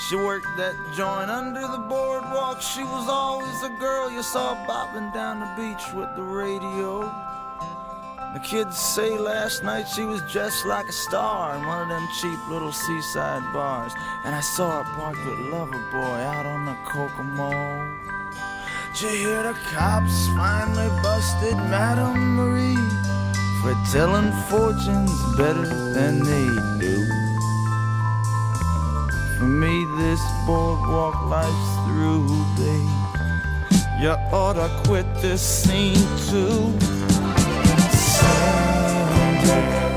She 0.09 0.16
worked 0.16 0.56
that 0.56 0.76
joint 0.97 1.28
under 1.30 1.60
the 1.60 1.85
boardwalk. 1.86 2.62
She 2.62 2.85
was 2.85 3.10
always 3.10 3.62
a 3.62 3.76
girl 3.78 4.10
you 4.10 4.22
saw 4.22 4.55
bobbing 4.66 5.12
down 5.12 5.40
the 5.40 5.52
beach 5.60 5.85
with 5.93 6.09
the 6.16 6.22
radio. 6.22 7.27
The 8.39 8.44
kids 8.44 8.78
say 8.78 9.19
last 9.19 9.65
night 9.65 9.89
she 9.89 10.05
was 10.05 10.23
dressed 10.31 10.65
like 10.65 10.89
a 10.89 10.93
star 10.93 11.56
in 11.56 11.66
one 11.66 11.82
of 11.82 11.89
them 11.89 12.09
cheap 12.20 12.39
little 12.48 12.70
seaside 12.70 13.43
bars. 13.52 13.93
And 14.24 14.32
I 14.32 14.40
saw 14.40 14.81
her 14.81 14.94
parked 14.94 15.27
with 15.27 15.40
Lover 15.51 15.85
Boy 15.90 16.19
out 16.23 16.47
on 16.47 16.65
the 16.66 16.77
Kokomo. 16.85 17.51
Did 18.94 19.02
you 19.02 19.09
hear 19.27 19.43
the 19.43 19.55
cops 19.74 20.28
finally 20.36 20.86
busted 21.02 21.56
Madame 21.56 22.36
Marie 22.36 22.77
for 23.60 23.74
telling 23.90 24.31
fortunes 24.47 25.10
better 25.36 25.66
than 25.93 26.23
they 26.23 26.47
do? 26.78 26.97
For 29.36 29.47
me, 29.47 29.85
this 29.98 30.23
boardwalk 30.47 31.27
life's 31.27 31.73
through, 31.89 32.28
babe. 32.56 33.09
You 34.01 34.10
ought 34.31 34.52
to 34.52 34.70
quit 34.86 35.06
this 35.20 35.43
scene 35.43 36.06
too. 36.31 36.97
The 38.28 39.88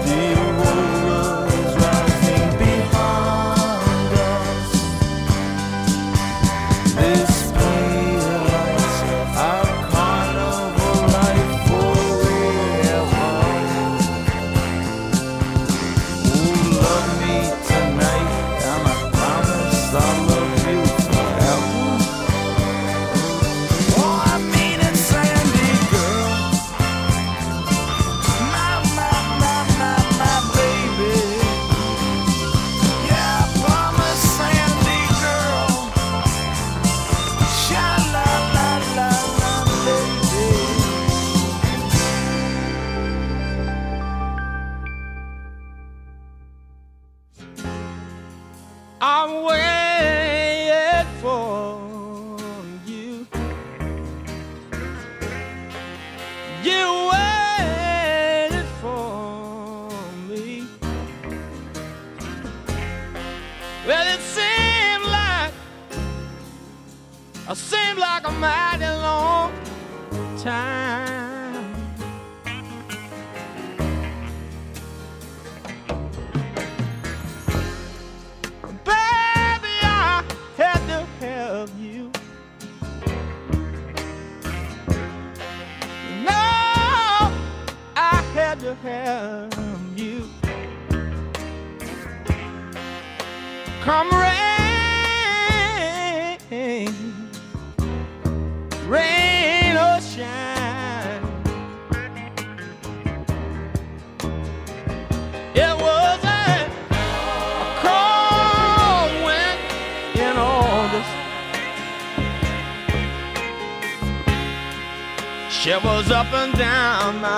up 116.34 116.48
and 116.48 116.58
down 116.58 117.31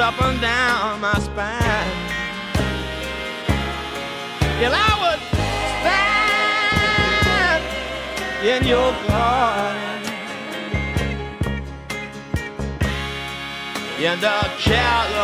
up 0.00 0.20
and 0.22 0.40
down 0.40 1.00
my 1.00 1.12
spine. 1.18 2.10
And 4.64 4.74
I 4.74 4.90
would 5.02 5.20
stand 5.80 7.64
in 8.42 8.66
your 8.66 8.92
garden. 9.06 10.02
In 13.98 14.20
the 14.20 14.50
California 14.58 15.19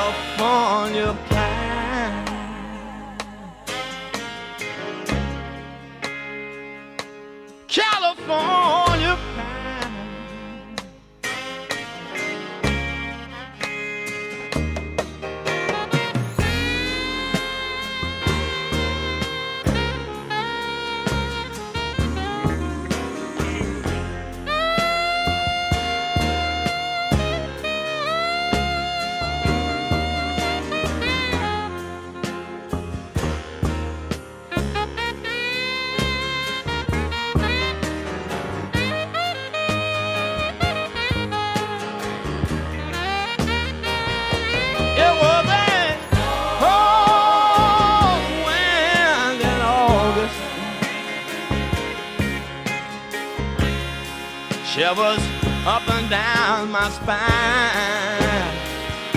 Shivers 54.86 55.24
up 55.66 55.82
and 55.88 56.08
down 56.08 56.70
my 56.70 56.88
spine. 56.90 57.18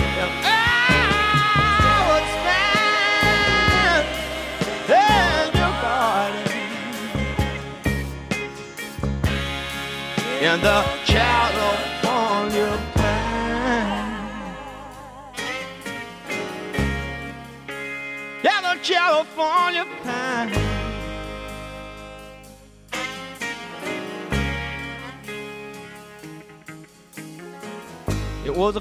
I 0.02 0.58
in 10.42 10.50
your 10.50 10.54
in 10.54 10.60
the 10.60 10.82
California 11.06 11.59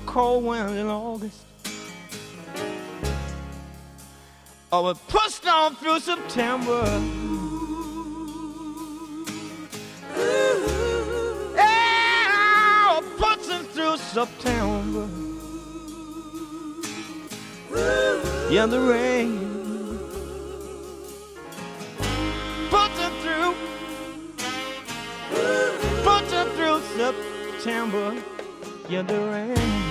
cold 0.09 0.43
wind 0.43 0.75
in 0.75 0.87
August. 0.87 1.45
Oh, 4.71 4.89
it 4.89 4.97
pushed 5.07 5.45
on 5.45 5.75
through 5.75 5.99
September. 5.99 6.83
Ooh. 10.17 10.17
Ooh. 10.17 11.53
Yeah, 11.55 13.01
pushing 13.19 13.63
through 13.65 13.97
September. 13.97 15.07
Ooh. 17.71 18.49
Yeah, 18.49 18.65
the 18.65 18.81
rain 18.81 19.45
pushing 22.71 23.15
through, 23.21 23.53
pushing 26.03 26.49
through 26.57 26.81
September. 26.97 28.15
Yeah, 28.89 29.03
the 29.03 29.19
rain. 29.19 29.88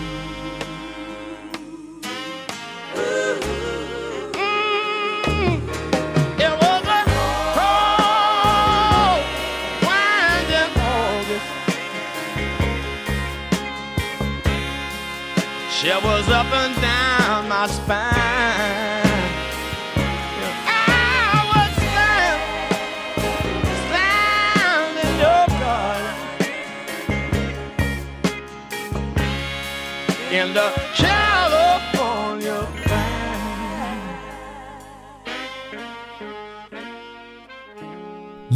Shivers 15.88 16.28
up 16.28 16.52
and 16.52 16.74
down 16.82 17.48
my 17.48 17.66
spine. 17.66 19.08
In 30.30 30.52
the 30.52 30.77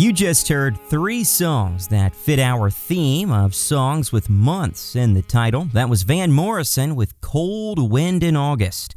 You 0.02 0.12
just 0.12 0.48
heard 0.48 0.76
three 0.76 1.22
songs 1.22 1.86
that 1.86 2.16
fit 2.16 2.40
our 2.40 2.70
theme 2.70 3.30
of 3.30 3.54
songs 3.54 4.10
with 4.10 4.28
months 4.28 4.96
in 4.96 5.14
the 5.14 5.22
title. 5.22 5.66
That 5.66 5.88
was 5.88 6.02
Van 6.02 6.32
Morrison 6.32 6.96
with 6.96 7.20
Cold 7.20 7.88
Wind 7.88 8.24
in 8.24 8.34
August. 8.34 8.96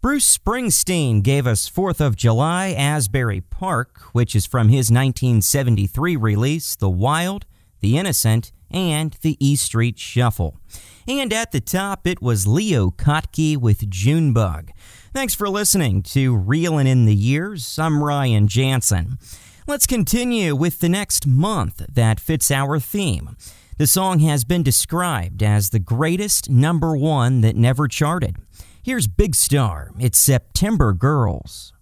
Bruce 0.00 0.38
Springsteen 0.38 1.24
gave 1.24 1.48
us 1.48 1.68
4th 1.68 2.00
of 2.00 2.14
July 2.14 2.68
Asbury 2.68 3.40
Park, 3.40 3.98
which 4.12 4.36
is 4.36 4.46
from 4.46 4.68
his 4.68 4.92
1973 4.92 6.14
release, 6.14 6.76
The 6.76 6.88
Wild, 6.88 7.46
The 7.80 7.98
Innocent, 7.98 8.52
and 8.70 9.16
The 9.22 9.36
E 9.44 9.56
Street 9.56 9.98
Shuffle. 9.98 10.60
And 11.08 11.32
at 11.32 11.50
the 11.50 11.60
top, 11.60 12.06
it 12.06 12.22
was 12.22 12.46
Leo 12.46 12.92
Kottke 12.92 13.56
with 13.56 13.90
Junebug. 13.90 14.70
Thanks 15.12 15.34
for 15.34 15.48
listening 15.48 16.04
to 16.04 16.36
Reelin' 16.36 16.86
in 16.86 17.06
the 17.06 17.14
Years. 17.14 17.76
I'm 17.76 18.04
Ryan 18.04 18.46
Jansen. 18.46 19.18
Let's 19.66 19.86
continue 19.86 20.54
with 20.54 20.80
the 20.80 20.90
next 20.90 21.26
month 21.26 21.86
that 21.90 22.20
fits 22.20 22.50
our 22.50 22.78
theme. 22.78 23.34
The 23.78 23.86
song 23.86 24.18
has 24.18 24.44
been 24.44 24.62
described 24.62 25.42
as 25.42 25.70
the 25.70 25.78
greatest 25.78 26.50
number 26.50 26.94
one 26.94 27.40
that 27.40 27.56
never 27.56 27.88
charted. 27.88 28.36
Here's 28.82 29.06
Big 29.06 29.34
Star. 29.34 29.90
It's 29.98 30.18
September 30.18 30.92
Gurls. 30.92 31.72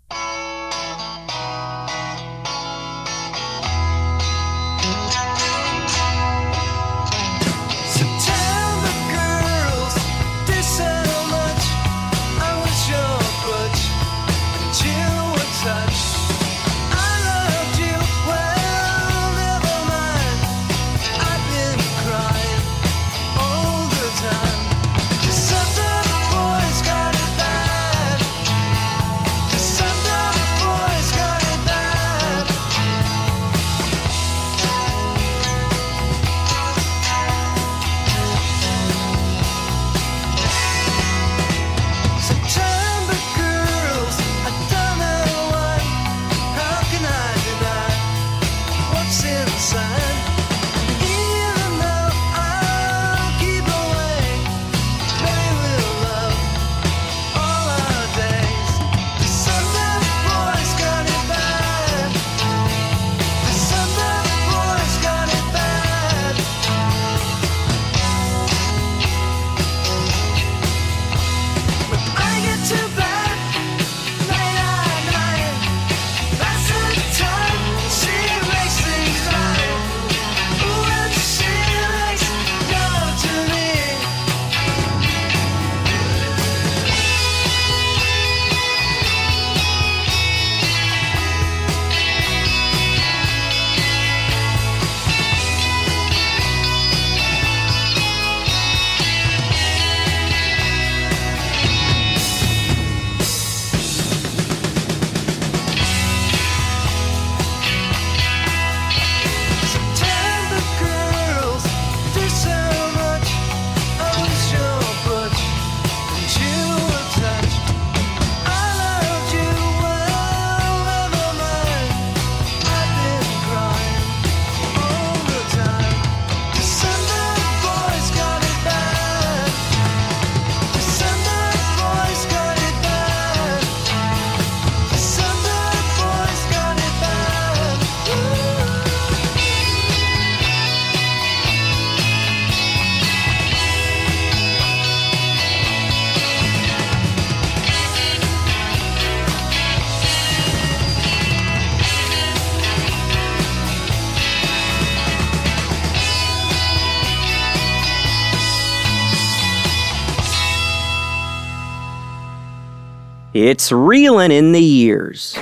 It's 163.42 163.72
reeling 163.72 164.30
in 164.30 164.52
the 164.52 164.62
years. 164.62 165.36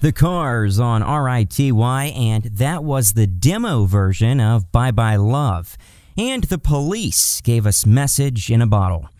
The 0.00 0.12
Cars 0.12 0.80
on 0.80 1.02
RITY, 1.02 1.70
and 2.16 2.44
that 2.44 2.82
was 2.82 3.12
the 3.12 3.26
demo 3.26 3.84
version 3.84 4.40
of 4.40 4.72
Bye 4.72 4.92
Bye 4.92 5.16
Love. 5.16 5.76
And 6.16 6.44
The 6.44 6.56
Police 6.56 7.42
gave 7.42 7.66
us 7.66 7.84
Message 7.84 8.50
in 8.50 8.62
a 8.62 8.66
Bottle. 8.66 9.10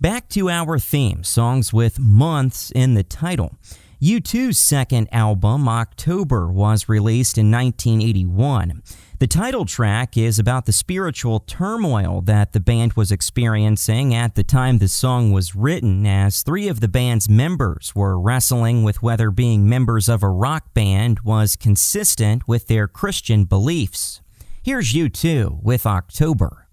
Back 0.00 0.28
to 0.28 0.48
our 0.48 0.78
theme 0.78 1.24
songs 1.24 1.72
with 1.72 1.98
months 1.98 2.70
in 2.70 2.94
the 2.94 3.02
title. 3.02 3.56
U2's 4.00 4.60
second 4.60 5.08
album, 5.10 5.68
October, 5.68 6.46
was 6.46 6.88
released 6.88 7.36
in 7.36 7.50
1981. 7.50 8.84
The 9.20 9.26
title 9.26 9.64
track 9.64 10.16
is 10.16 10.38
about 10.38 10.66
the 10.66 10.72
spiritual 10.72 11.40
turmoil 11.40 12.20
that 12.20 12.52
the 12.52 12.60
band 12.60 12.92
was 12.92 13.10
experiencing 13.10 14.14
at 14.14 14.36
the 14.36 14.44
time 14.44 14.78
the 14.78 14.86
song 14.86 15.32
was 15.32 15.56
written, 15.56 16.06
as 16.06 16.44
three 16.44 16.68
of 16.68 16.78
the 16.78 16.86
band's 16.86 17.28
members 17.28 17.96
were 17.96 18.16
wrestling 18.16 18.84
with 18.84 19.02
whether 19.02 19.32
being 19.32 19.68
members 19.68 20.08
of 20.08 20.22
a 20.22 20.28
rock 20.28 20.72
band 20.72 21.18
was 21.24 21.56
consistent 21.56 22.46
with 22.46 22.68
their 22.68 22.86
Christian 22.86 23.44
beliefs. 23.44 24.20
Here's 24.62 24.92
U2 24.92 25.64
with 25.64 25.84
October. 25.84 25.98
October, 26.28 26.67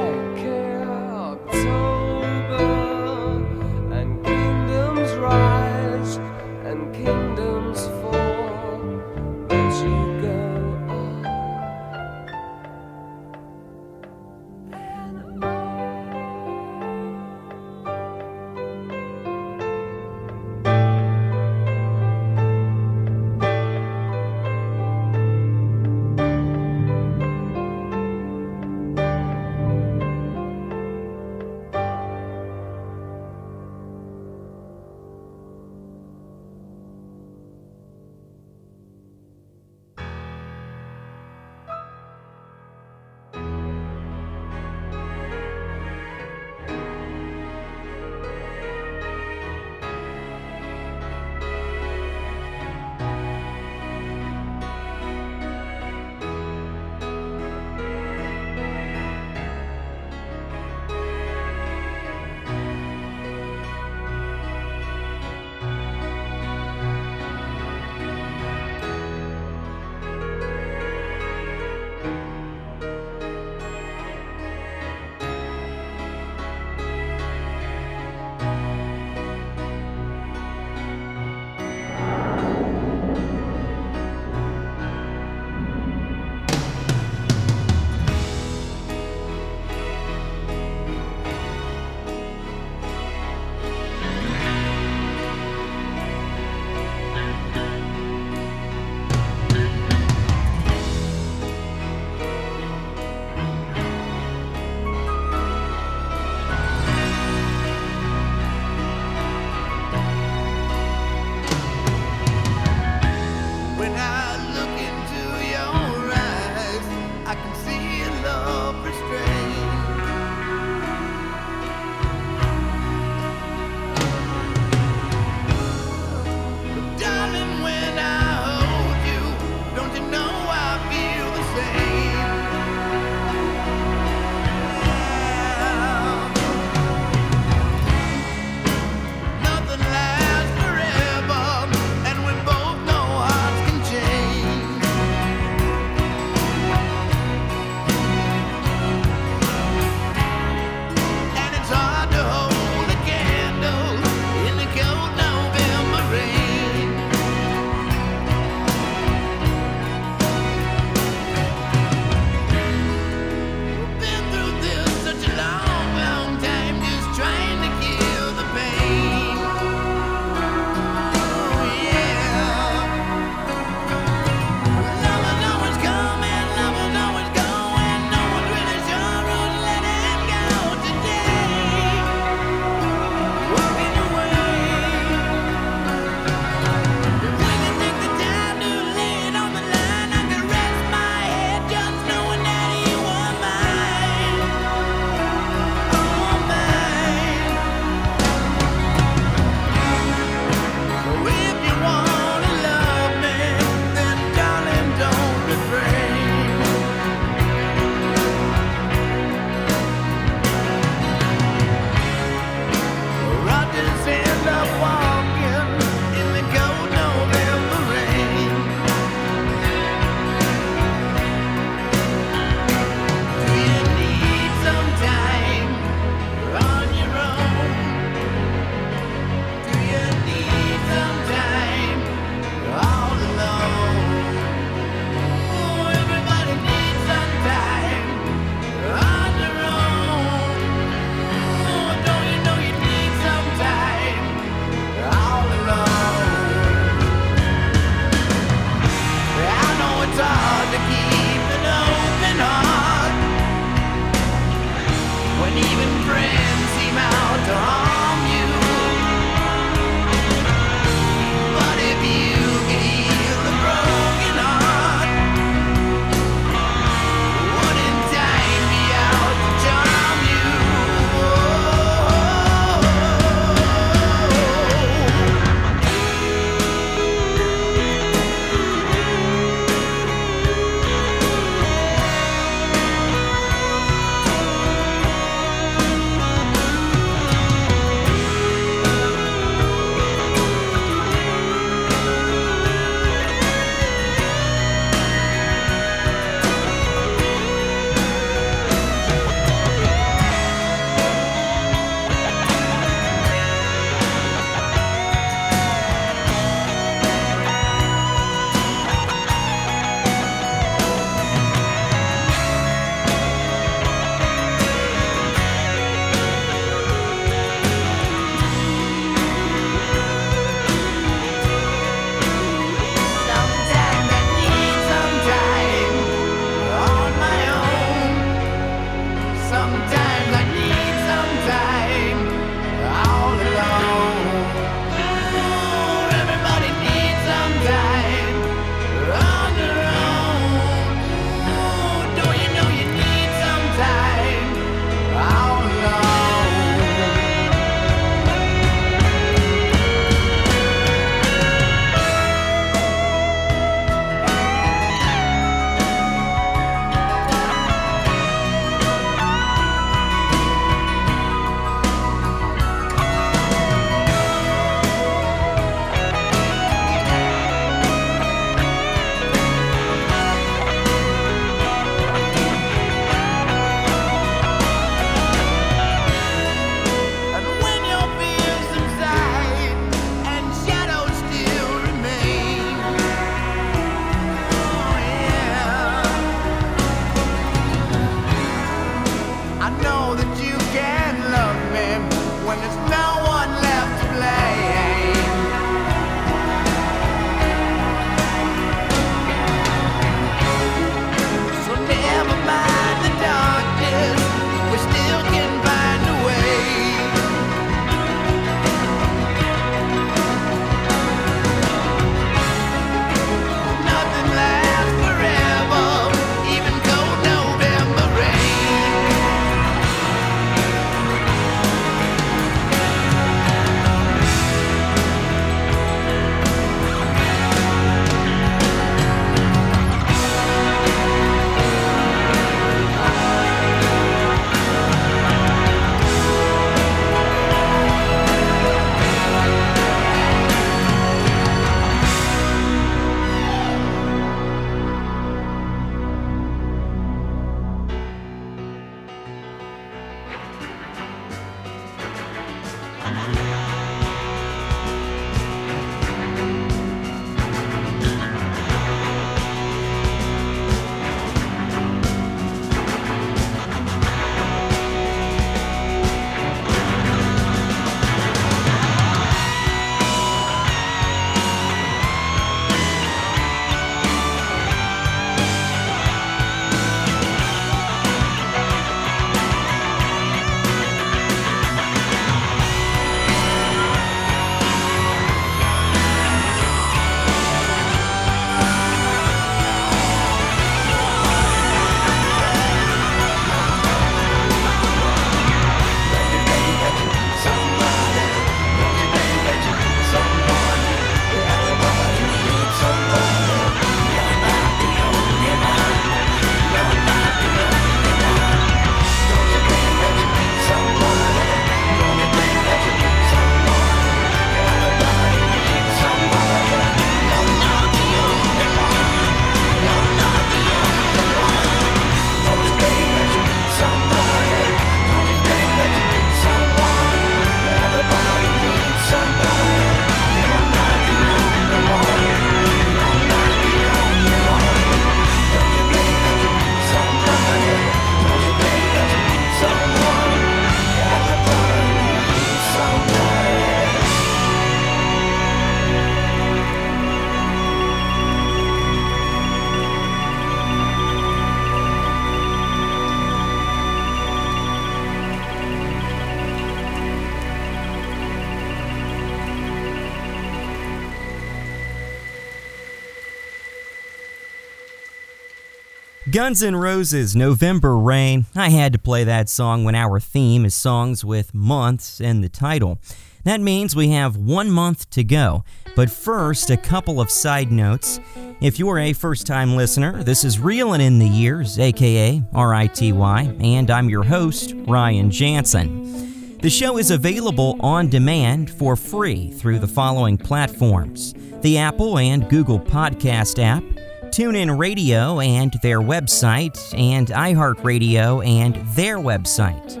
Guns 566.42 566.60
N' 566.60 566.74
Roses, 566.74 567.36
November 567.36 567.96
Rain. 567.96 568.46
I 568.56 568.70
had 568.70 568.92
to 568.94 568.98
play 568.98 569.22
that 569.22 569.48
song 569.48 569.84
when 569.84 569.94
our 569.94 570.18
theme 570.18 570.64
is 570.64 570.74
songs 570.74 571.24
with 571.24 571.54
months 571.54 572.20
in 572.20 572.40
the 572.40 572.48
title. 572.48 572.98
That 573.44 573.60
means 573.60 573.94
we 573.94 574.08
have 574.08 574.36
one 574.36 574.68
month 574.68 575.08
to 575.10 575.22
go. 575.22 575.62
But 575.94 576.10
first, 576.10 576.68
a 576.68 576.76
couple 576.76 577.20
of 577.20 577.30
side 577.30 577.70
notes. 577.70 578.18
If 578.60 578.80
you're 578.80 578.98
a 578.98 579.12
first 579.12 579.46
time 579.46 579.76
listener, 579.76 580.24
this 580.24 580.42
is 580.42 580.58
Reelin' 580.58 581.00
in 581.00 581.20
the 581.20 581.28
Years, 581.28 581.78
aka 581.78 582.42
RITY, 582.52 583.12
and 583.60 583.88
I'm 583.88 584.10
your 584.10 584.24
host, 584.24 584.74
Ryan 584.88 585.30
Jansen. 585.30 586.58
The 586.58 586.70
show 586.70 586.98
is 586.98 587.12
available 587.12 587.76
on 587.78 588.08
demand 588.08 588.68
for 588.68 588.96
free 588.96 589.52
through 589.52 589.78
the 589.78 589.86
following 589.86 590.36
platforms 590.36 591.34
the 591.60 591.78
Apple 591.78 592.18
and 592.18 592.50
Google 592.50 592.80
Podcast 592.80 593.62
app, 593.62 593.84
TuneIn 594.32 594.78
Radio 594.78 595.40
and 595.40 595.74
their 595.82 596.00
website, 596.00 596.78
and 596.98 597.28
iHeartRadio 597.28 598.42
and 598.46 598.76
their 598.96 599.18
website. 599.18 600.00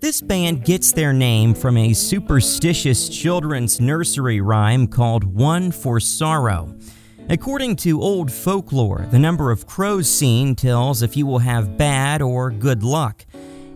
This 0.00 0.22
band 0.22 0.64
gets 0.64 0.92
their 0.92 1.12
name 1.12 1.52
from 1.52 1.76
a 1.76 1.92
superstitious 1.92 3.10
children's 3.10 3.78
nursery 3.78 4.40
rhyme 4.40 4.86
called 4.86 5.24
One 5.24 5.72
for 5.72 6.00
Sorrow. 6.00 6.74
According 7.28 7.76
to 7.76 8.00
old 8.00 8.32
folklore, 8.32 9.06
the 9.10 9.18
number 9.18 9.50
of 9.50 9.66
crows 9.66 10.08
seen 10.10 10.54
tells 10.54 11.02
if 11.02 11.14
you 11.14 11.26
will 11.26 11.40
have 11.40 11.76
bad 11.76 12.22
or 12.22 12.50
good 12.50 12.82
luck. 12.82 13.26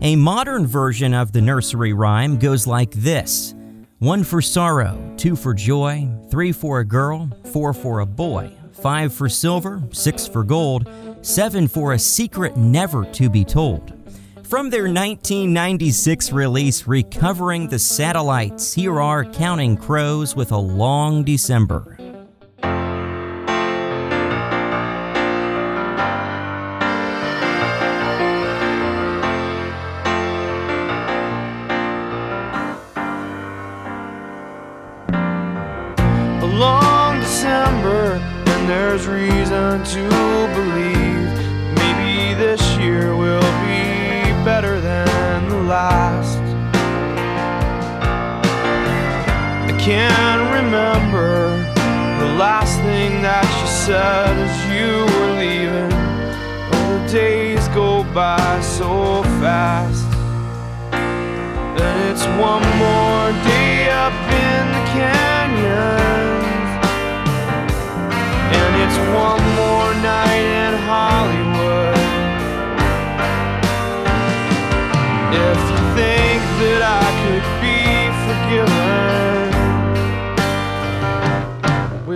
A 0.01 0.17
modern 0.17 0.67
version 0.67 1.13
of 1.13 1.33
the 1.33 1.43
nursery 1.43 1.93
rhyme 1.93 2.39
goes 2.39 2.67
like 2.67 2.93
this 2.93 3.55
one 3.99 4.25
for 4.25 4.41
sorrow, 4.41 4.99
two 5.19 5.37
for 5.37 5.53
joy, 5.53 6.09
three 6.31 6.53
for 6.53 6.81
a 6.81 6.85
girl, 6.87 7.29
four 7.53 7.75
for 7.75 8.01
a 8.01 8.07
boy, 8.07 8.51
five 8.85 9.15
for 9.15 9.31
silver, 9.31 9.83
six 9.93 10.27
for 10.27 10.45
gold, 10.45 10.87
seven 11.23 11.67
for 11.67 11.95
a 11.95 11.99
secret 11.99 12.55
never 12.55 13.07
to 13.13 13.31
be 13.31 13.43
told. 13.43 13.95
From 14.43 14.69
their 14.69 14.83
1996 14.83 16.31
release, 16.33 16.87
Recovering 16.87 17.67
the 17.71 17.79
Satellites, 17.79 18.75
here 18.75 19.01
are 19.01 19.25
Counting 19.25 19.79
Crows 19.79 20.37
with 20.37 20.53
a 20.53 20.59
Long 20.59 21.25
December. 21.25 21.94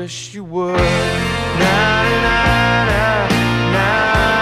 Wish 0.08 0.32
you 0.32 0.42
would. 0.42 0.74
Na, 0.74 1.76
na, 2.24 2.38
na, 2.88 3.28
na, 3.74 3.88
na, 3.92 4.38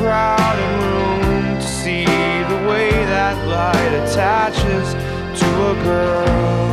crowded 0.00 0.72
room 0.82 1.60
to 1.60 1.68
see 1.82 2.06
the 2.52 2.60
way 2.66 2.88
that 3.12 3.36
light 3.46 3.92
attaches 4.00 4.88
to 5.40 5.48
a 5.72 5.74
girl. 5.84 6.70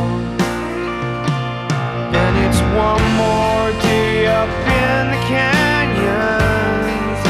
And 2.22 2.34
it's 2.44 2.60
one 2.72 3.04
more 3.20 3.68
day 3.84 4.28
up 4.28 4.48
in 4.80 5.00
the 5.12 5.20
canyons. 5.28 7.20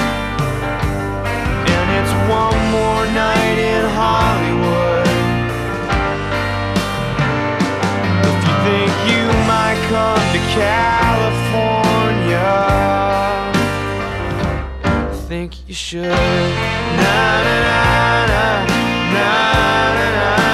And 1.74 1.86
it's 1.98 2.14
one 2.30 2.60
more 2.78 3.04
night 3.26 3.58
in 3.74 3.82
Hollywood. 3.98 5.10
If 8.30 8.38
you 8.46 8.54
think 8.68 8.90
you 9.10 9.24
might 9.50 9.78
come 9.90 10.22
to 10.34 10.40
California, 10.54 11.07
think 15.38 15.68
you 15.68 15.74
should. 15.74 16.02
Na 16.02 17.16
na 17.46 17.56
na 17.62 18.44
na 19.14 19.28
na 19.94 20.10
na. 20.16 20.36
na. 20.42 20.47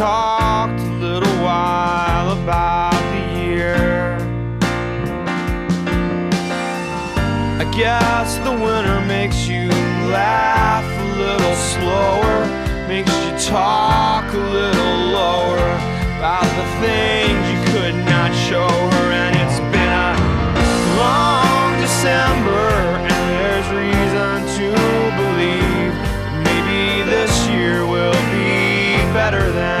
Talked 0.00 0.80
a 0.80 0.92
little 0.92 1.36
while 1.44 2.32
about 2.32 2.98
the 3.12 3.38
year. 3.38 4.16
I 7.60 7.70
guess 7.76 8.38
the 8.38 8.50
winter 8.50 9.02
makes 9.02 9.46
you 9.46 9.68
laugh 10.08 10.88
a 11.04 11.08
little 11.18 11.54
slower, 11.54 12.46
makes 12.88 13.12
you 13.26 13.52
talk 13.52 14.24
a 14.32 14.38
little 14.38 14.96
lower 15.20 15.68
about 16.16 16.48
the 16.56 16.66
things 16.80 17.40
you 17.52 17.60
could 17.74 17.96
not 18.08 18.34
show 18.48 18.68
her, 18.68 19.06
and 19.12 19.36
it's 19.36 19.60
been 19.68 19.92
a 19.92 20.16
long 20.96 21.78
December, 21.78 22.72
and 23.04 23.22
there's 23.36 23.68
reason 23.84 24.36
to 24.56 24.66
believe 25.20 25.92
maybe 26.48 27.02
this 27.04 27.48
year 27.48 27.84
will 27.84 28.16
be 28.32 28.96
better 29.12 29.52
than 29.52 29.79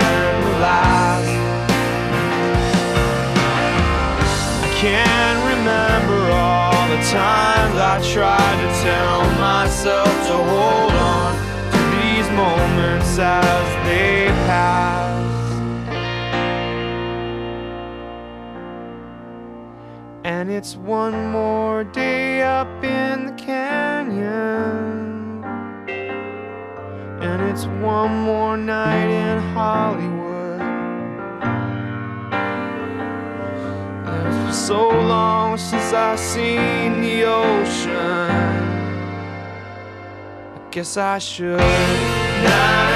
I 4.80 4.82
can't 4.82 5.44
remember 5.44 6.32
all 6.32 6.88
the 6.88 6.96
times 7.12 7.76
I 7.76 8.00
tried 8.14 8.56
to 8.62 8.68
tell 8.82 9.20
myself 9.38 10.06
to 10.06 10.32
hold 10.32 10.92
on 10.92 11.36
to 11.70 11.78
these 12.00 12.28
moments 12.30 13.18
as 13.18 13.66
they 13.84 14.28
pass. 14.46 15.52
And 20.24 20.50
it's 20.50 20.76
one 20.76 21.30
more 21.30 21.84
day 21.84 22.40
up 22.40 22.82
in 22.82 23.26
the 23.26 23.32
canyon. 23.32 25.44
And 27.20 27.42
it's 27.50 27.66
one 27.66 28.20
more 28.20 28.56
night 28.56 29.10
in 29.10 29.42
Hollywood. 29.52 30.19
So 34.52 34.88
long 34.88 35.56
since 35.56 35.92
I've 35.92 36.18
seen 36.18 37.00
the 37.02 37.24
ocean. 37.24 38.30
I 40.56 40.70
guess 40.70 40.96
I 40.96 41.18
should. 41.18 41.58
Na, 41.58 42.89